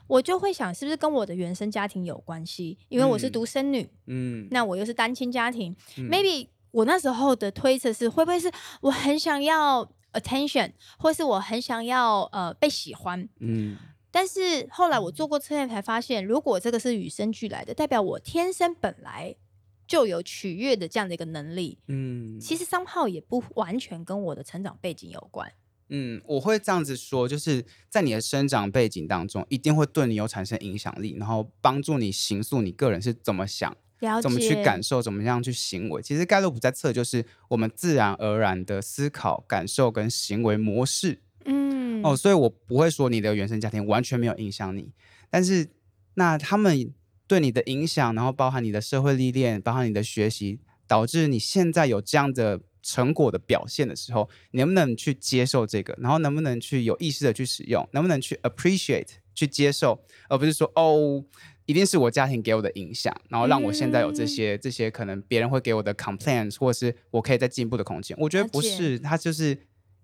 [0.07, 2.77] 我就会想是不是跟我的原生家庭有关系？
[2.87, 8.49] 因为我是独生女，嗯，那我又是单亲家庭，maybe 我那时候的推测是会不会是
[8.79, 13.75] 我很想要 attention，或是我很想要呃被喜欢，嗯，
[14.09, 19.35] 但是后来我做过测验才发现，如果这个是与生俱来的，代表我天生本来。
[19.87, 25.49] 就有取悦的这样的一个能力，嗯，其实三号也不完全跟我的成长背景有关，
[25.87, 33.73] 嗯，我会这样子说，就是在你的生长背景当中，一定会对你有产生影响力，然后帮助你形塑你个人是怎么想，
[34.21, 36.01] 怎么去感受，怎么样去行为。
[36.01, 44.91] 其实盖洛普在测就是我们自然而然的思考、感受跟行为模式，嗯，哦，所以我不会说你的原生家庭完全没有影响你，
[45.29, 45.69] 但是
[46.15, 46.93] 那他们。
[47.27, 55.93] 对你的影响，然后包含你的社会历练，包含你的学习，导致你现在有这样的成果的表现的时候，你能不能去接受这个？
[55.99, 57.87] 然后能不能去有意识的去使用？
[57.91, 61.23] 能不能去 appreciate 去接受，而不是说哦，
[61.65, 68.15] 一定是我家庭给我的影响，然后让我现在有这些这些可能别人会给我的 complaints，或者是我可以再进步的空间？
[68.19, 69.57] 我觉得不是，它就是。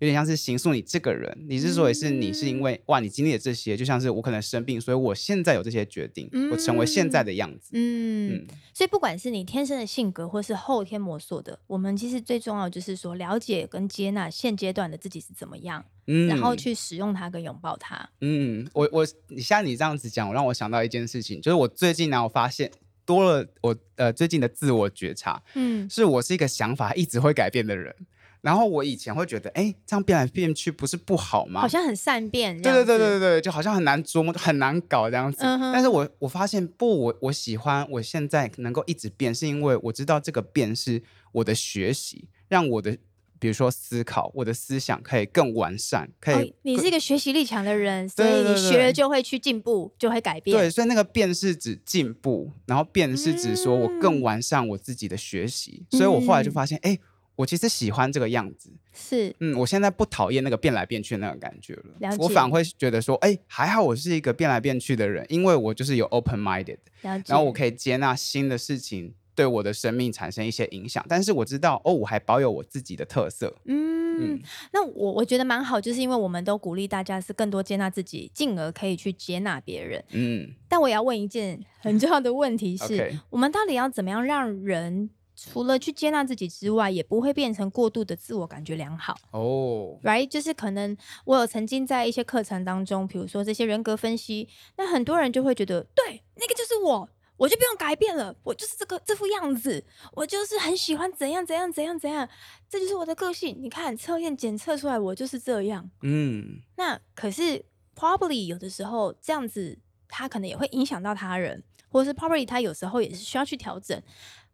[0.04, 7.70] 有点像是形塑你这个人，你之所以是你，是因为哇，你经历了这些，就像是我可能生病，所以我现在有这些决定，我成为现在的样子。
[7.72, 18.10] 嗯，所以不管是你天生的性格，或是后天摸索的，我们其实最重要就是说，了解跟接纳现阶段的自己是怎么样，嗯然后去使用它跟拥抱它。
[18.20, 22.70] 嗯，我我你像你这样子讲，让我想到一件事情，就是我最近呢，我发现
[23.06, 27.96] 多了我呃最近的自我觉察，嗯，是我是一个想法一直会改变的人。
[28.44, 31.62] 然后我以前会觉得，哎，这样变来变去不是不好吗？
[31.62, 32.62] 好像很善变。
[32.62, 35.38] 对对对对对，就好像很难琢磨，很难搞这样子。
[35.42, 41.02] 但是我我发现不，我我喜欢我现在能够一直变，是因为我知道这个变是
[41.32, 42.98] 我的学习，让我的
[43.40, 46.54] 比如说思考，我的思想可以更完善，可以。
[46.64, 50.58] 你是一个学习力强的人，所以你学了就会去进步，就会改变。
[50.58, 55.86] 对，所以那个变是指进步，然后变是指说我更完善我自己的学习。
[55.92, 57.00] 所以我后来就发现，哎。
[57.36, 62.16] 我其实喜欢这个样子，是，嗯，我现在不讨厌那个变来变去那个感觉了。
[62.20, 71.04] 我反而会觉得说，哎，还好我是一个变来变去的人，因为我就是有 open minded，然后我可以接纳新的事情对我的生命产生一些影响。
[71.10, 73.56] 但是我知道，哦，我还保有我自己的特色。
[73.66, 74.40] 嗯，
[74.72, 80.04] 那我我觉得蛮好，就是因为我们都鼓励大家是更多接纳自己，进而可以去接纳别人。
[80.12, 85.10] 嗯，但我也要问一件很重要的问题是， 我们到底要怎么样让人？
[85.46, 90.00] 除了去接纳自己之外，也不会变成过度的自我感觉良好哦。
[90.02, 102.30] Right，就是可能我有曾经在一些课程当中，比如说这些人格分析，那很多人就会觉得，对，那个就是我，我就不用改变了，我就是这个这副样子，我就是很喜欢怎样怎样怎样怎样，
[102.70, 103.58] 这就是我的个性。
[103.60, 105.90] 你看测验检测出来，我就是这样。
[106.04, 109.78] 嗯，那可是 probably 有的时候这样子，
[110.08, 114.02] 他可能也会影响到他人，或者是 probably 他有时候也是需要去调整。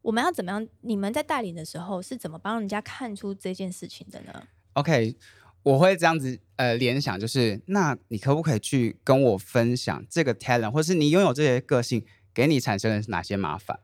[0.01, 0.65] 我们要怎么样？
[0.81, 5.15] 你们在带领的时候是怎么帮人家看出这件事情的呢？OK，
[5.61, 13.77] 我会这样子呃联想，就是那你可不可以去跟我分享这个 talent，或是你拥有这些个性给你产生了哪些麻烦？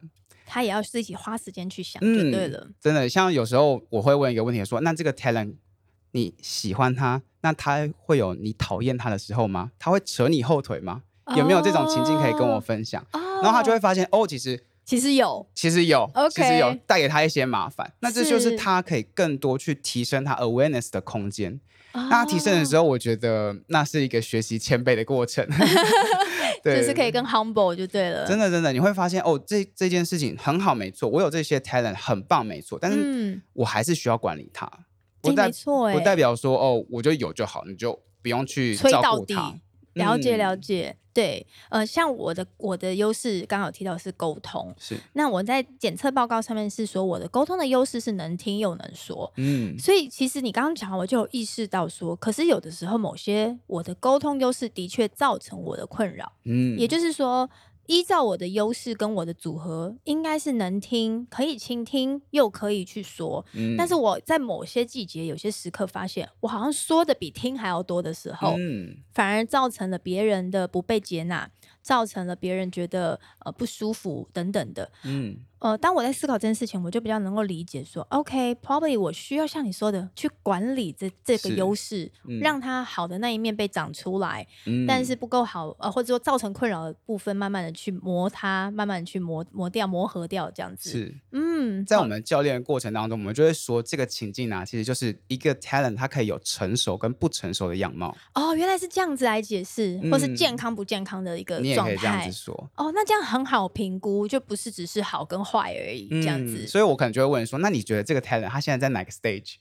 [0.46, 2.70] 他也要自己花时间去想，就对了。
[2.80, 5.56] 真的，像有时候我会问一个问题，说那这个 talent
[6.12, 9.72] 你喜欢他，那他会有你讨厌他的时候吗？
[9.78, 11.04] 他会扯你后腿吗？
[11.36, 13.06] 有没有这种情境可以跟我分享？
[13.12, 14.64] 然后他就会发现哦，其实。
[14.86, 17.92] 其实有，其实有，其实有带给他一些麻烦。
[18.02, 21.60] 那这就是他可以更多去提升他 awareness 的空间。
[21.94, 25.44] 那他提升的时候，我觉得那是一个学习谦卑的过程。
[26.62, 28.28] 对，就是可以更 humble 就对了。
[28.28, 32.78] 真的，真的，你会发现哦，这这件事情很好，没错，我有这些 talent 很棒，没错。
[32.80, 34.70] 但是我还是需要管理它。
[35.22, 39.56] 不没错，不代表说哦，我就有就好，你就不用去照顾它。
[39.96, 40.96] 了解，了解。
[41.14, 44.98] 对，呃，像我的我的优势刚好提到是沟通，是。
[45.14, 49.80] 那我在检测报告上面是说我的沟通的优势是能听又能说，嗯。
[49.80, 56.78] 所以其实你刚刚讲，我就有意识到说，可是有的时候某些我的沟通优势的确造成我的困扰，嗯。
[56.78, 57.50] 也就是说。
[57.88, 63.46] 依照我的优势跟我的组合，应该是能听、可以倾听，又可以去说。
[63.78, 68.56] 但是我在某些季节、有些时刻，发现我好像说的比听还要多的时候，
[69.14, 71.50] 反而造成了别人的不被接纳。
[71.86, 84.46] 造成了别人觉得呃不舒服等等的，嗯，呃，当我在思考这件事情，我就比较能够理解说，OK，probably 我需要像你说的去管理这这个优势，让它好的那一面被长出来，
[84.88, 90.92] 但是不够好呃或者说造成困扰的部分，慢慢的去磨它，慢慢的去磨磨掉、磨合掉这样子。
[90.92, 98.16] 是，嗯，在我们教练的过程当中，我们就会说这个情境啊，其实就是一个 talent，它可以有成熟跟不成熟的样貌。
[98.36, 101.58] 哦，原来是这样子来解释，或是健康不健康的一个。
[101.58, 106.66] 可以这样子说哦，那这样很好评估，就不是只是好跟坏而已，这样子。
[106.68, 109.56] 所以我可能就会问说，那你觉得这个 talent 他现在在哪个 stage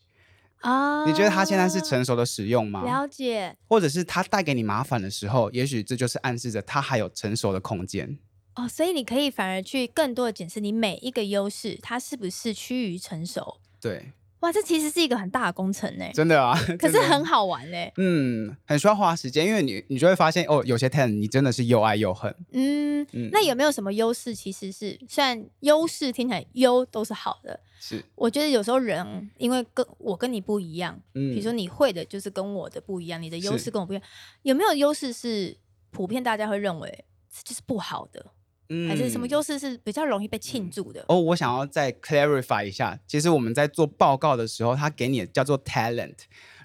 [0.61, 1.05] 啊？
[1.07, 2.85] 你觉得他现在是成熟的使用吗？
[2.85, 3.57] 了解。
[3.69, 8.19] 或者是他带给你麻烦的时候，也许这就是暗示着他还有成熟的空间。
[8.57, 13.59] 哦，所以你可以反而去更多的检视你每一个优势，它是不是趋于成熟？
[13.81, 14.13] 对。
[14.45, 16.05] 哇，这其实是一个很大的工程呢。
[16.13, 17.91] 真的啊，可是很好玩嘞。
[17.97, 22.35] 嗯，很需要花时间，因为你你就会发现哦，有些 talent 你真的是又爱又恨。
[22.53, 24.35] 嗯，那有没有什么优势？
[24.35, 34.05] 其实是虽然优势听起来优都是好的，是我觉得有时候人因为跟我跟你不一样，嗯，比如说你会的就是跟我的不一样，你的优势跟我不一样，
[34.43, 35.57] 有没有优势是
[35.91, 38.27] 普遍大家会认为这就是不好的？
[38.89, 41.05] 还是什么优势是比较容易被庆祝的？
[41.09, 46.15] 哦，我想要再 clarify 一下，其实我们在做报告的时候，他给你的叫做 talent，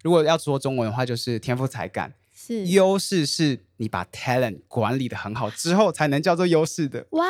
[0.04, 2.14] 如果要说中文的话，就是天赋才干。
[2.34, 7.06] 是优势是你把 talent 管理的很好之后，才能叫做优势的。
[7.12, 7.26] 哇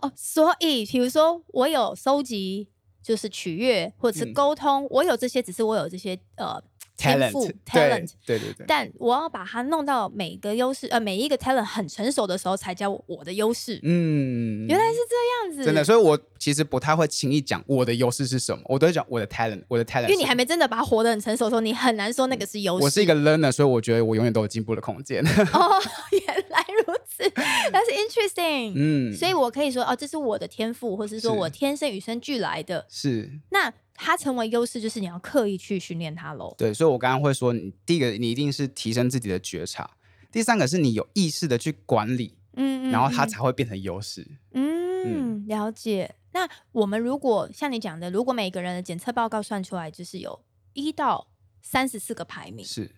[0.00, 2.68] 哦，所以比如说我有收集，
[3.02, 6.62] 就是取悦或者是沟通，我有这些，只是我有这些呃。
[6.96, 13.80] 天赋，talent，对对对，但我要把它弄到每个优势，呃，每一个 talent 很成熟的时候，才叫我的优势。
[13.82, 20.02] 嗯，原来是这样子，真的，所以我其实不太会轻易讲我的优势是什么，我都会讲我的 talent，我的 talent。
[20.02, 22.84] 因为你还没真的把它活得很成熟的时候，你很难说那个是优势。
[22.84, 25.20] 我是一个 learner，所以我觉得我永远都有进步的空间。
[25.52, 27.28] 哦，原来如此，
[27.72, 28.72] 但是 interesting。
[28.76, 32.86] 嗯，所以我可以说，哦，这是我的天赋，或是说我天生与生俱来的。
[32.88, 33.72] 是，那。
[33.94, 36.54] 它成为优势，就是你要刻意去训练它喽。
[36.58, 39.84] 对，所以我刚刚会说，你第一个，你一定是提升自己的觉察；
[40.30, 44.26] 第三个是你有意识的去管理，嗯，然后它才会变成优势。
[44.52, 46.14] 嗯，了解。
[46.32, 51.28] 那我们如果像你讲的，如果每个人的检测报告算出来就是有一到
[51.62, 52.90] 三十四个排名，是。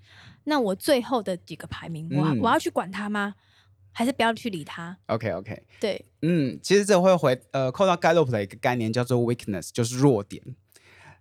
[0.44, 3.34] 那我最后的几个排名，我我要去管它吗？
[3.92, 10.42] 还是不要去理它？OK OK，对，嗯，其实这会回呃扣到盖洛普的一个概念叫做 weakness，就是弱点。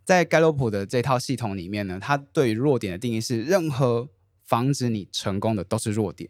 [0.05, 4.07] 在盖洛普的这套系统里面呢，它对于弱点的定义是任何
[4.43, 6.29] 防止你成功的都是弱点。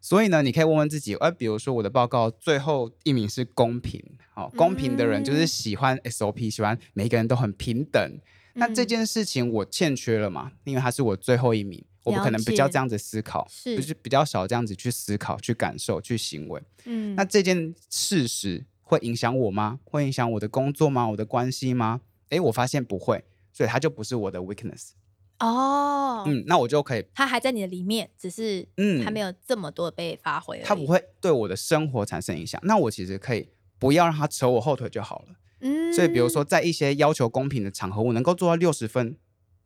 [0.00, 4.02] 所以呢，你可以问问自己，哎，比如说我的报告最后一名是公平，
[4.32, 8.18] 好，公平的人就是喜欢 SOP，喜欢每一个人都很平等。
[8.54, 10.52] 那这件事情我欠缺了嘛？
[10.64, 16.62] 因为他是我最后一名，我们可能比较这样子思考，是是比较少这样子去思考、去感受、去行为。
[16.86, 19.80] 嗯，那这件事实会影响我吗？
[19.84, 21.10] 会影响我的工作吗？
[21.10, 22.00] 我的关系吗？
[22.30, 23.22] 哎，我发现不会，
[23.52, 24.90] 所以它就不是我的 weakness。
[25.38, 30.60] 哦，嗯，那我就可以，它还在你的里面，只是嗯，还没有这么多被发挥。
[30.64, 35.36] 它不会对我的生活产生影响，那我其实可以不要让它扯我后腿就好了。
[35.60, 39.16] 嗯，所以比如说在一些要求公平的场合，我能够做到六十分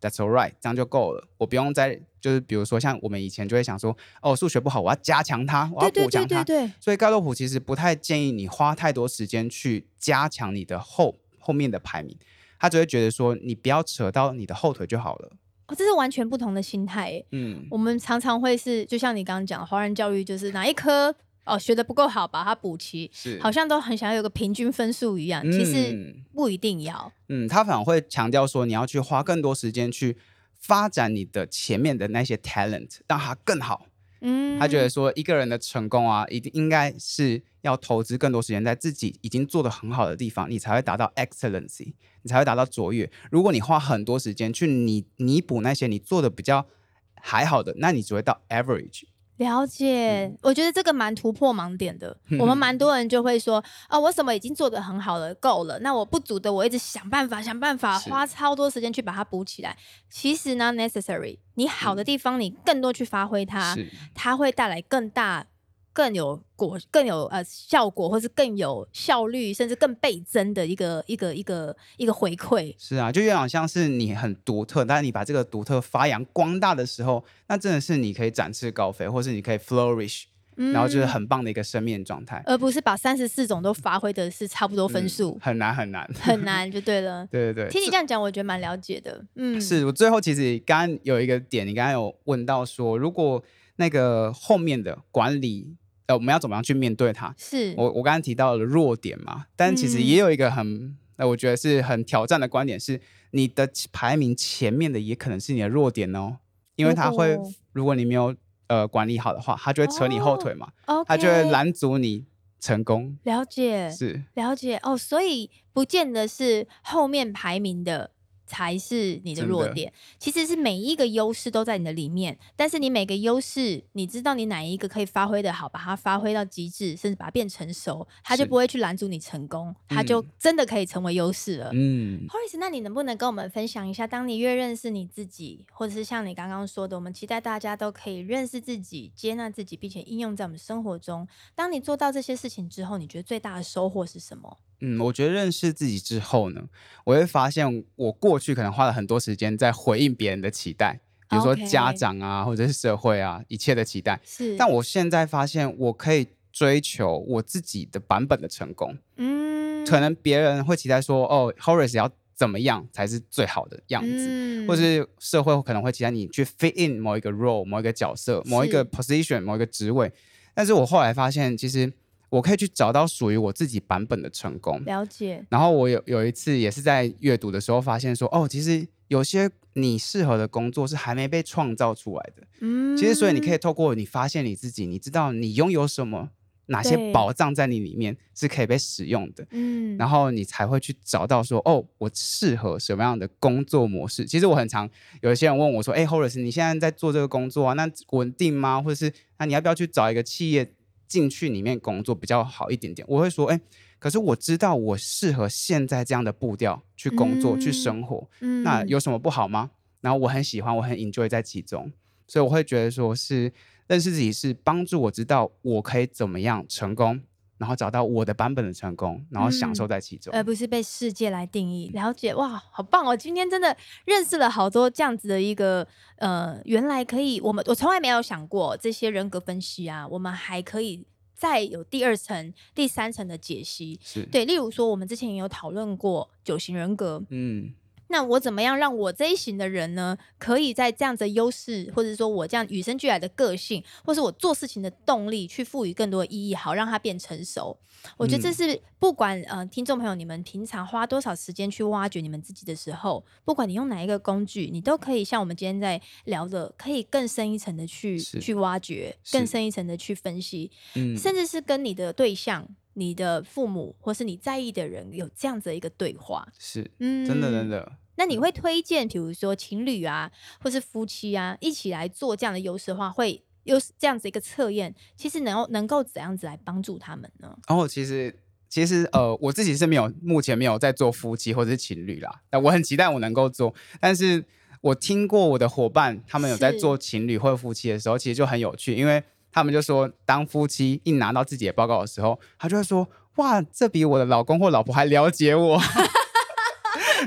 [0.00, 1.26] ，That's all right，这样就够了。
[1.38, 6.44] 我不用再就是比如说像我们以前就会想说，哦，数学不好，我要加强它，我要补强它。
[6.44, 6.72] 对对对。
[6.80, 12.16] 所以盖洛普其实不太建议你花太多时间去加强你的后后面的排名，
[12.64, 15.30] 他只会觉得说你不要扯到你的后腿就好了。
[15.66, 17.22] 哦，这是完全不同的心态。
[17.30, 25.42] 嗯，我们常常会是，就像你刚刚讲，华人教育就是哪一科哦学的不够好，把它补齐，是好像都很想要有个平均分数一样。
[25.52, 27.12] 其实不一定要。
[27.28, 30.16] 嗯，他反而会强调说，你要去花更多时间去
[30.58, 33.84] 发展你的前面的那些 talent，让它更好。
[34.20, 43.10] 嗯，他觉得说一个人的成功啊，一定应该是要投资更多时间在自己已经做的很好的地方，你才会达到 excellency，你才会达到卓越。
[43.30, 46.66] 如果你花很多时间去弥弥补那些你做的比较
[47.14, 49.04] 还好的，那你只会到 average。
[49.36, 52.16] 了解，我觉得这个蛮突破盲点的。
[52.38, 55.78] 我们蛮多人就会说，啊，我什么已经做得很好了，够了。
[55.80, 59.76] 那我不足的，我一直想办法，想办法，花超多时间去把它补起来。
[60.08, 63.76] 其实呢，necessary，你好的地方，你更多去发挥它，
[64.14, 65.46] 它会带来更大。
[65.94, 72.74] 更有果，更有呃效果，或是更有效率，甚至更倍增的一个一个一个一个回馈。
[72.76, 80.24] 是啊，就有点像是你很独特，但是你把这个独特发扬光大的时候，那真的是你可以展翅高飞，或是你可以 flourish，
[80.56, 87.24] 然后就是很棒的一个生命状态，而不是把三十四种都发挥的是差不多分数，很难很难很难就对了。
[87.30, 89.24] 对对对，听你这样讲，我觉得蛮了解的。
[89.36, 93.40] 嗯，是我最后其实刚刚有一个点，你刚刚有问到说，如果
[93.76, 95.76] 那个后面的管理。
[96.06, 97.34] 呃，我们要怎么样去面对它？
[97.38, 103.00] 是我我刚刚提到了弱点嘛，但其实也有一个很，呃，我觉得是很挑战的观点，是
[103.30, 106.38] 你的排名前面的也可能是你的弱点哦，
[106.76, 107.38] 因为他会，
[107.72, 108.34] 如果你没有
[108.66, 110.68] 呃管理好的话，他就会扯你后腿嘛，
[111.06, 112.26] 他就会拦阻你
[112.60, 113.16] 成功。
[113.22, 118.10] 了解，是了解哦，所以不见得是后面排名的。
[118.46, 131.70] 才是你的弱点，其实是每一个优势都在你的里面，但是你每个优势，你知道你哪一个可以发挥的好，把它发挥到极致，甚至把它变成熟，它就不会去拦阻你成功，它就真的可以成为优势了。
[131.72, 141.26] 嗯，Horace，那你能不能跟我们分享一下，当你越认识你自己，或者是像你刚刚说的，我们期待大家都可以认识自己、接纳自己，并且应用在我们生活中。
[141.54, 144.58] 当你做到这些事情之后，你觉得最大的收获是什么？
[144.80, 146.62] 嗯，我觉得认识自己之后呢，
[147.04, 154.20] 我会发现我过去可能花了很多时间在回应别人的期待，比如说家长啊，或者是社会啊，一切的期待。
[154.24, 158.96] 是，但我现在发现，我可以追求我自己的版本的成功。
[159.16, 170.12] 嗯，可能别人会期待说，哦，Horace 要怎么样才是最好的样子，或者是社会可能会期待你去 fit in 某一个 role、某一个角色、某一个 position、某一个职位。
[170.52, 171.92] 但是我后来发现，其实。
[172.34, 175.44] 我可以去找到属于我自己版本的成功，了解。
[175.48, 182.42] 然后我有有一次也是在阅读的时候发现说，哦，其实有些你适合的工作是还没被创造出来的。
[182.60, 186.30] 嗯，其实所以你可以透过你发现你自己，你知道你拥有什么，
[186.66, 189.46] 哪些宝藏在你里面是可以被使用的。
[189.52, 194.24] 嗯，然后你才会去找到说，哦，我适合什么样的工作模式。
[194.24, 198.82] 其实我很常有一些人问我说，哎，Horace，你现在在做这个工作啊，那稳定吗？
[198.82, 200.72] 或者是那你要不要去找一个企业？
[201.14, 203.60] 进去里面工作比较好一点点，我会说，哎，
[204.00, 208.28] 可是我知道我适合现在这样的步调去工作去生活，
[208.64, 209.70] 那有什么不好吗？
[210.00, 211.92] 然后我很喜欢，我很 enjoy 在其中，
[212.26, 213.52] 所以我会觉得说是
[213.86, 217.22] 认识自己是帮助我知道我可以怎么样成功。
[217.56, 221.90] 然后找到我的版本的成功，然后享受在其中，而不是被世界来定义。
[221.94, 223.16] 了解哇，好棒哦！
[223.16, 225.86] 今天真的认识了好多这样子的一个
[226.16, 233.98] 呃，原来可以，我们我从来没有想过这些人格分析啊，我们还可以再有第二层、第三层的解析。
[234.02, 237.72] 是对，例如说我们之前也有讨论过九型人格，嗯。
[238.14, 247.76] 那我怎么样让我这一型的人呢，可以在这样子优势，或者说我这样与生俱来的个性，或是我做事情的动力，去赋予更多的意义，好让它变成熟。
[248.16, 262.68] 我觉得这是不管呃听众朋友你们平常花多少时间去挖掘你们自己的时候，不管你用哪一个工具，你都可以像我们今天在聊的，可以更深一层的去去挖掘，更深一层的去分析，嗯，甚至是跟你的对象。
[262.94, 267.92] 你的父母或是你在意的人有这样子的一个对话，是，嗯，真的真的。
[268.16, 270.30] 那你会推荐，比如说情侣啊，
[270.60, 277.58] 或是夫妻啊，一起来做这样的优势化，会有这样子一个测验，其实能够能够怎样子来帮助他们呢？
[277.66, 278.38] 哦，其实
[278.68, 282.42] 其实呃，我自己是没有，目前没有在做夫妻或者是情侣啦。
[282.52, 284.44] 那我很期待我能够做，但是
[284.80, 289.22] 我听过我的伙伴他们有在做情侣或者夫妻的时候，其实就很有趣，因为。
[289.54, 295.80] 他们就说，当夫妻一拿到自己的报告的时候，他就会说：“哇，这比我的老公或老婆还了解我。”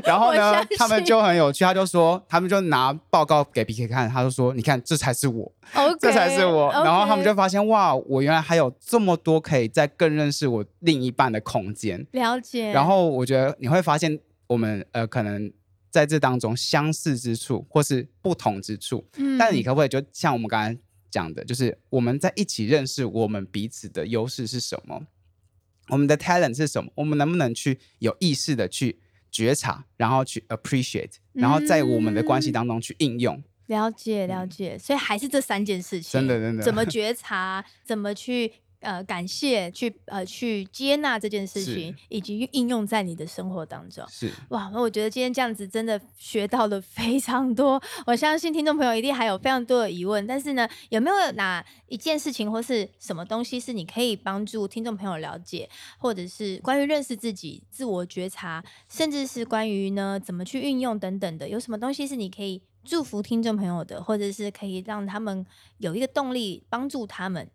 [0.04, 5.50] 然后呢，他们就很有趣，他就说，他们就拿报告给 PK 看，他就说：“你看，这才是我，
[6.02, 12.06] 这才是我。”然后他们就发现，哇，我原来还有这么多可以再更认识我另一半的空间。
[12.12, 12.72] 了解。
[12.74, 15.50] 然后我觉得你会发现，我们呃，可能
[15.90, 19.06] 在这当中相似之处或是不同之处。
[19.16, 19.38] 嗯。
[19.38, 20.78] 但你可不可以就像我们刚才？
[21.10, 25.08] 讲的就是我们在一起认识我们彼此的优势是什么，
[25.90, 29.00] 我们的 talent 是什么，我们能不能去有意识的去
[29.32, 33.44] 觉察，然后去 appreciate，然后在我们的关系当中去应用。
[33.68, 38.52] 了解了解，所以还是这三件事情，真的真的， 怎么觉察，怎么去。
[38.80, 44.06] 呃，感谢去呃去接纳这件事情，以及应用在你的生活当中。
[44.08, 47.82] 是哇，那我觉得今天这样子真的学到了非常多。
[48.06, 55.68] 我相信听众朋友一定还有非常多的疑问，但是呢，有没有哪一件事情或是什么东西是你可以帮助听众朋友了解，
[55.98, 61.50] 或者是关于认识自己、自我觉察，甚至是关于呢怎么去运用等等的？
[61.50, 65.44] 有什么东西是你可以祝福听众朋友的，或者是可以让他们
[65.80, 67.50] 有一个动力帮助他们？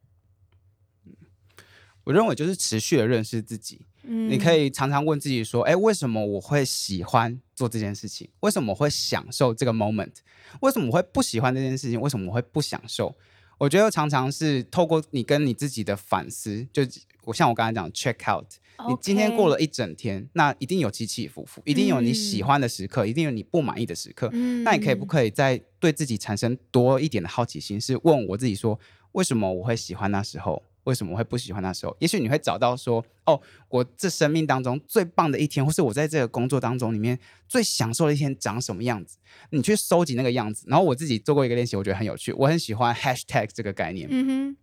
[2.04, 3.86] 我认为就是持续的认识自己。
[4.04, 8.28] 嗯，你可以常常问自己说：“哎，为什么我会喜欢做这件事情？
[8.40, 10.12] 为什么我会享受这个 moment？
[10.60, 12.00] 为什么我会不喜欢这件事情？
[12.00, 13.14] 为什么我会不享受？”
[13.58, 16.82] 我觉得常常是透过你跟你自己的反思，就
[17.22, 18.44] 我像我刚才讲 check out，
[18.88, 24.28] 你今天过了一整天，那一定有起起伏伏，一定有你喜欢的时刻，一定有你不满意的时刻。
[24.32, 27.80] 嗯，那你可以不可以再对自己产生多一点的好奇心？
[27.80, 28.76] 是问我自己说
[29.12, 31.96] ：“为什么我会喜欢那时候？”为什么会不喜欢那时候？
[32.00, 37.18] 也许你会找到说，哦，我这生命当中最棒的一天，或是我在这个工作当中里面
[37.48, 39.18] 最享受的一天长什么样子？
[39.50, 40.64] 你去收集那个样子。
[40.66, 42.32] 然后我自己做过一个练习，我觉得很有趣。
[42.32, 44.08] 我很喜欢 hashtag 这个概念。
[44.10, 44.56] 嗯哼。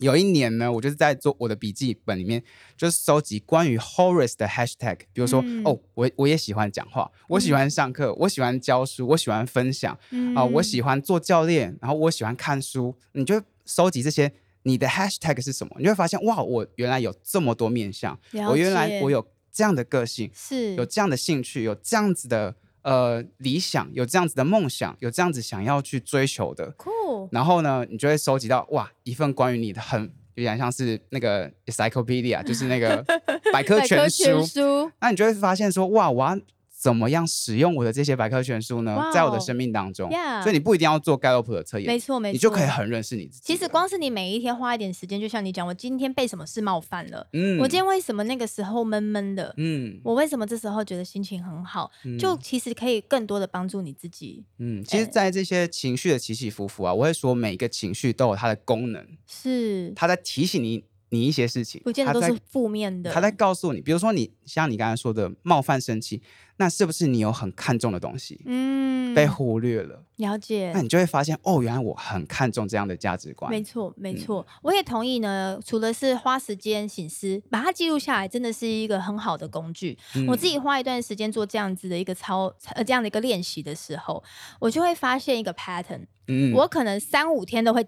[0.00, 2.42] 有一年呢，我就是在做我的笔记本里面，
[2.76, 4.98] 就是收集关于 Horace 的 hashtag。
[5.12, 9.96] 比如说，哦，我我也喜欢讲话，我喜欢上课，我喜欢教书，我喜欢分享
[10.34, 12.96] 啊，我喜欢做教练，然后我喜欢看书。
[13.12, 14.32] 你就收集这些。
[14.64, 15.76] 你的 hashtag 是什么？
[15.78, 26.72] 你会发现，哇，我原来有这么多面相，我原来我有这样的个性，是有这样的兴趣，有这样子的呃理想，有这样子的梦想，有这样子想要去追求的。
[26.72, 27.28] Cool。
[27.30, 30.02] 然后呢，你就会收集到哇，一份关于你的很
[30.34, 33.04] 有点像是那个 encyclopedia，就是那个
[33.52, 34.90] 百科全书。
[35.00, 36.38] 那你就会发现说，哇，我要。
[36.84, 39.10] 怎么样使用我的这些百科全书呢？
[39.10, 40.10] 在我的生命当中，
[40.42, 43.42] 所以你不一定要做盖洛普的测验，没错没错，你就可以很认识你自己。
[43.42, 54.44] 其实光是你每一天花一点时间，就像你讲，我今天被什么事冒犯了，嗯，我今天为什么那个时候闷闷的，嗯，我为什么这时候觉得心情很好，就其实可以更多的帮助你自己。
[54.58, 60.84] 嗯，其实，在这些情绪的起起伏伏啊，我会说每一个情绪都有它的功能，是它在提醒你。
[61.14, 63.12] 你一些事情，不见得都是负面的。
[63.12, 66.20] 他在告诉你，比如说你像你刚才说的冒犯、生气，
[66.56, 70.02] 那是不是你有很看重的东西，嗯，被忽略了？
[70.16, 70.72] 了解。
[70.74, 73.50] 那你就会发现，哦，原来我很看重这样的价值观。
[73.50, 75.58] 没错，没错，我也同意呢。
[75.64, 79.96] 除了是花时间醒思，把它记录下来，真的是一个很好的工具。
[80.28, 84.22] 我自己花一段时间做这样子的一个操，呃，这样的一个练习的时候，
[84.60, 86.06] 我就会发现一个 pattern。
[86.28, 87.86] 嗯，我可能三五天都会。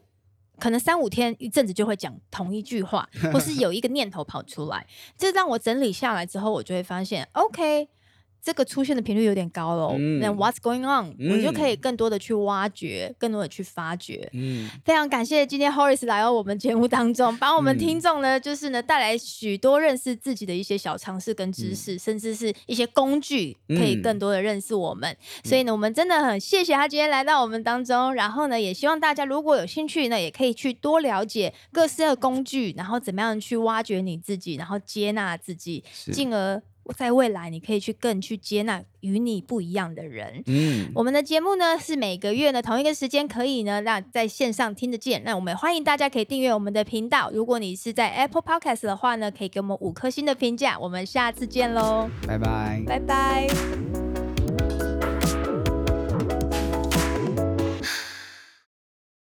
[0.59, 4.87] 可能三五天一阵子就会讲同一句话，或是有一个念头跑出来，
[5.17, 7.89] 这让我整理下来之后，我就会发现，OK。
[8.43, 11.17] 这个出现的频率有点高喽，那 What's going on？
[11.31, 14.31] 我就可以更多的去挖掘，更多的去发掘。
[14.33, 25.17] 嗯，非常感谢今天 Horace 来到我们节目当中，帮我们听众呢，就是呢带来许多认识自己的一些小常识跟知识，甚至是一些工具，可以更多的认识我们。
[25.43, 28.15] 所以呢，我们真的很谢谢他今天来到我们当中。
[28.15, 35.83] 然后呢，也希望大家如果有兴趣呢，也可以去多了解各式的工具，然后怎么样去挖掘你自己，然后接纳自己，
[36.13, 36.63] 进而。
[36.95, 40.43] 在未来你可以去更去接纳与你不一样的人。
[40.47, 45.23] 嗯，我们的节目呢是每个月呢同一个时间可以呢让在线上听得见。
[45.25, 47.31] 那我们欢迎大家可以订阅我们的频道。
[47.33, 50.79] 如果你是在 Apple Podcast 的话呢，可以给我们五颗星的评价。
[50.79, 54.06] 我们下次见喽，拜拜，拜拜。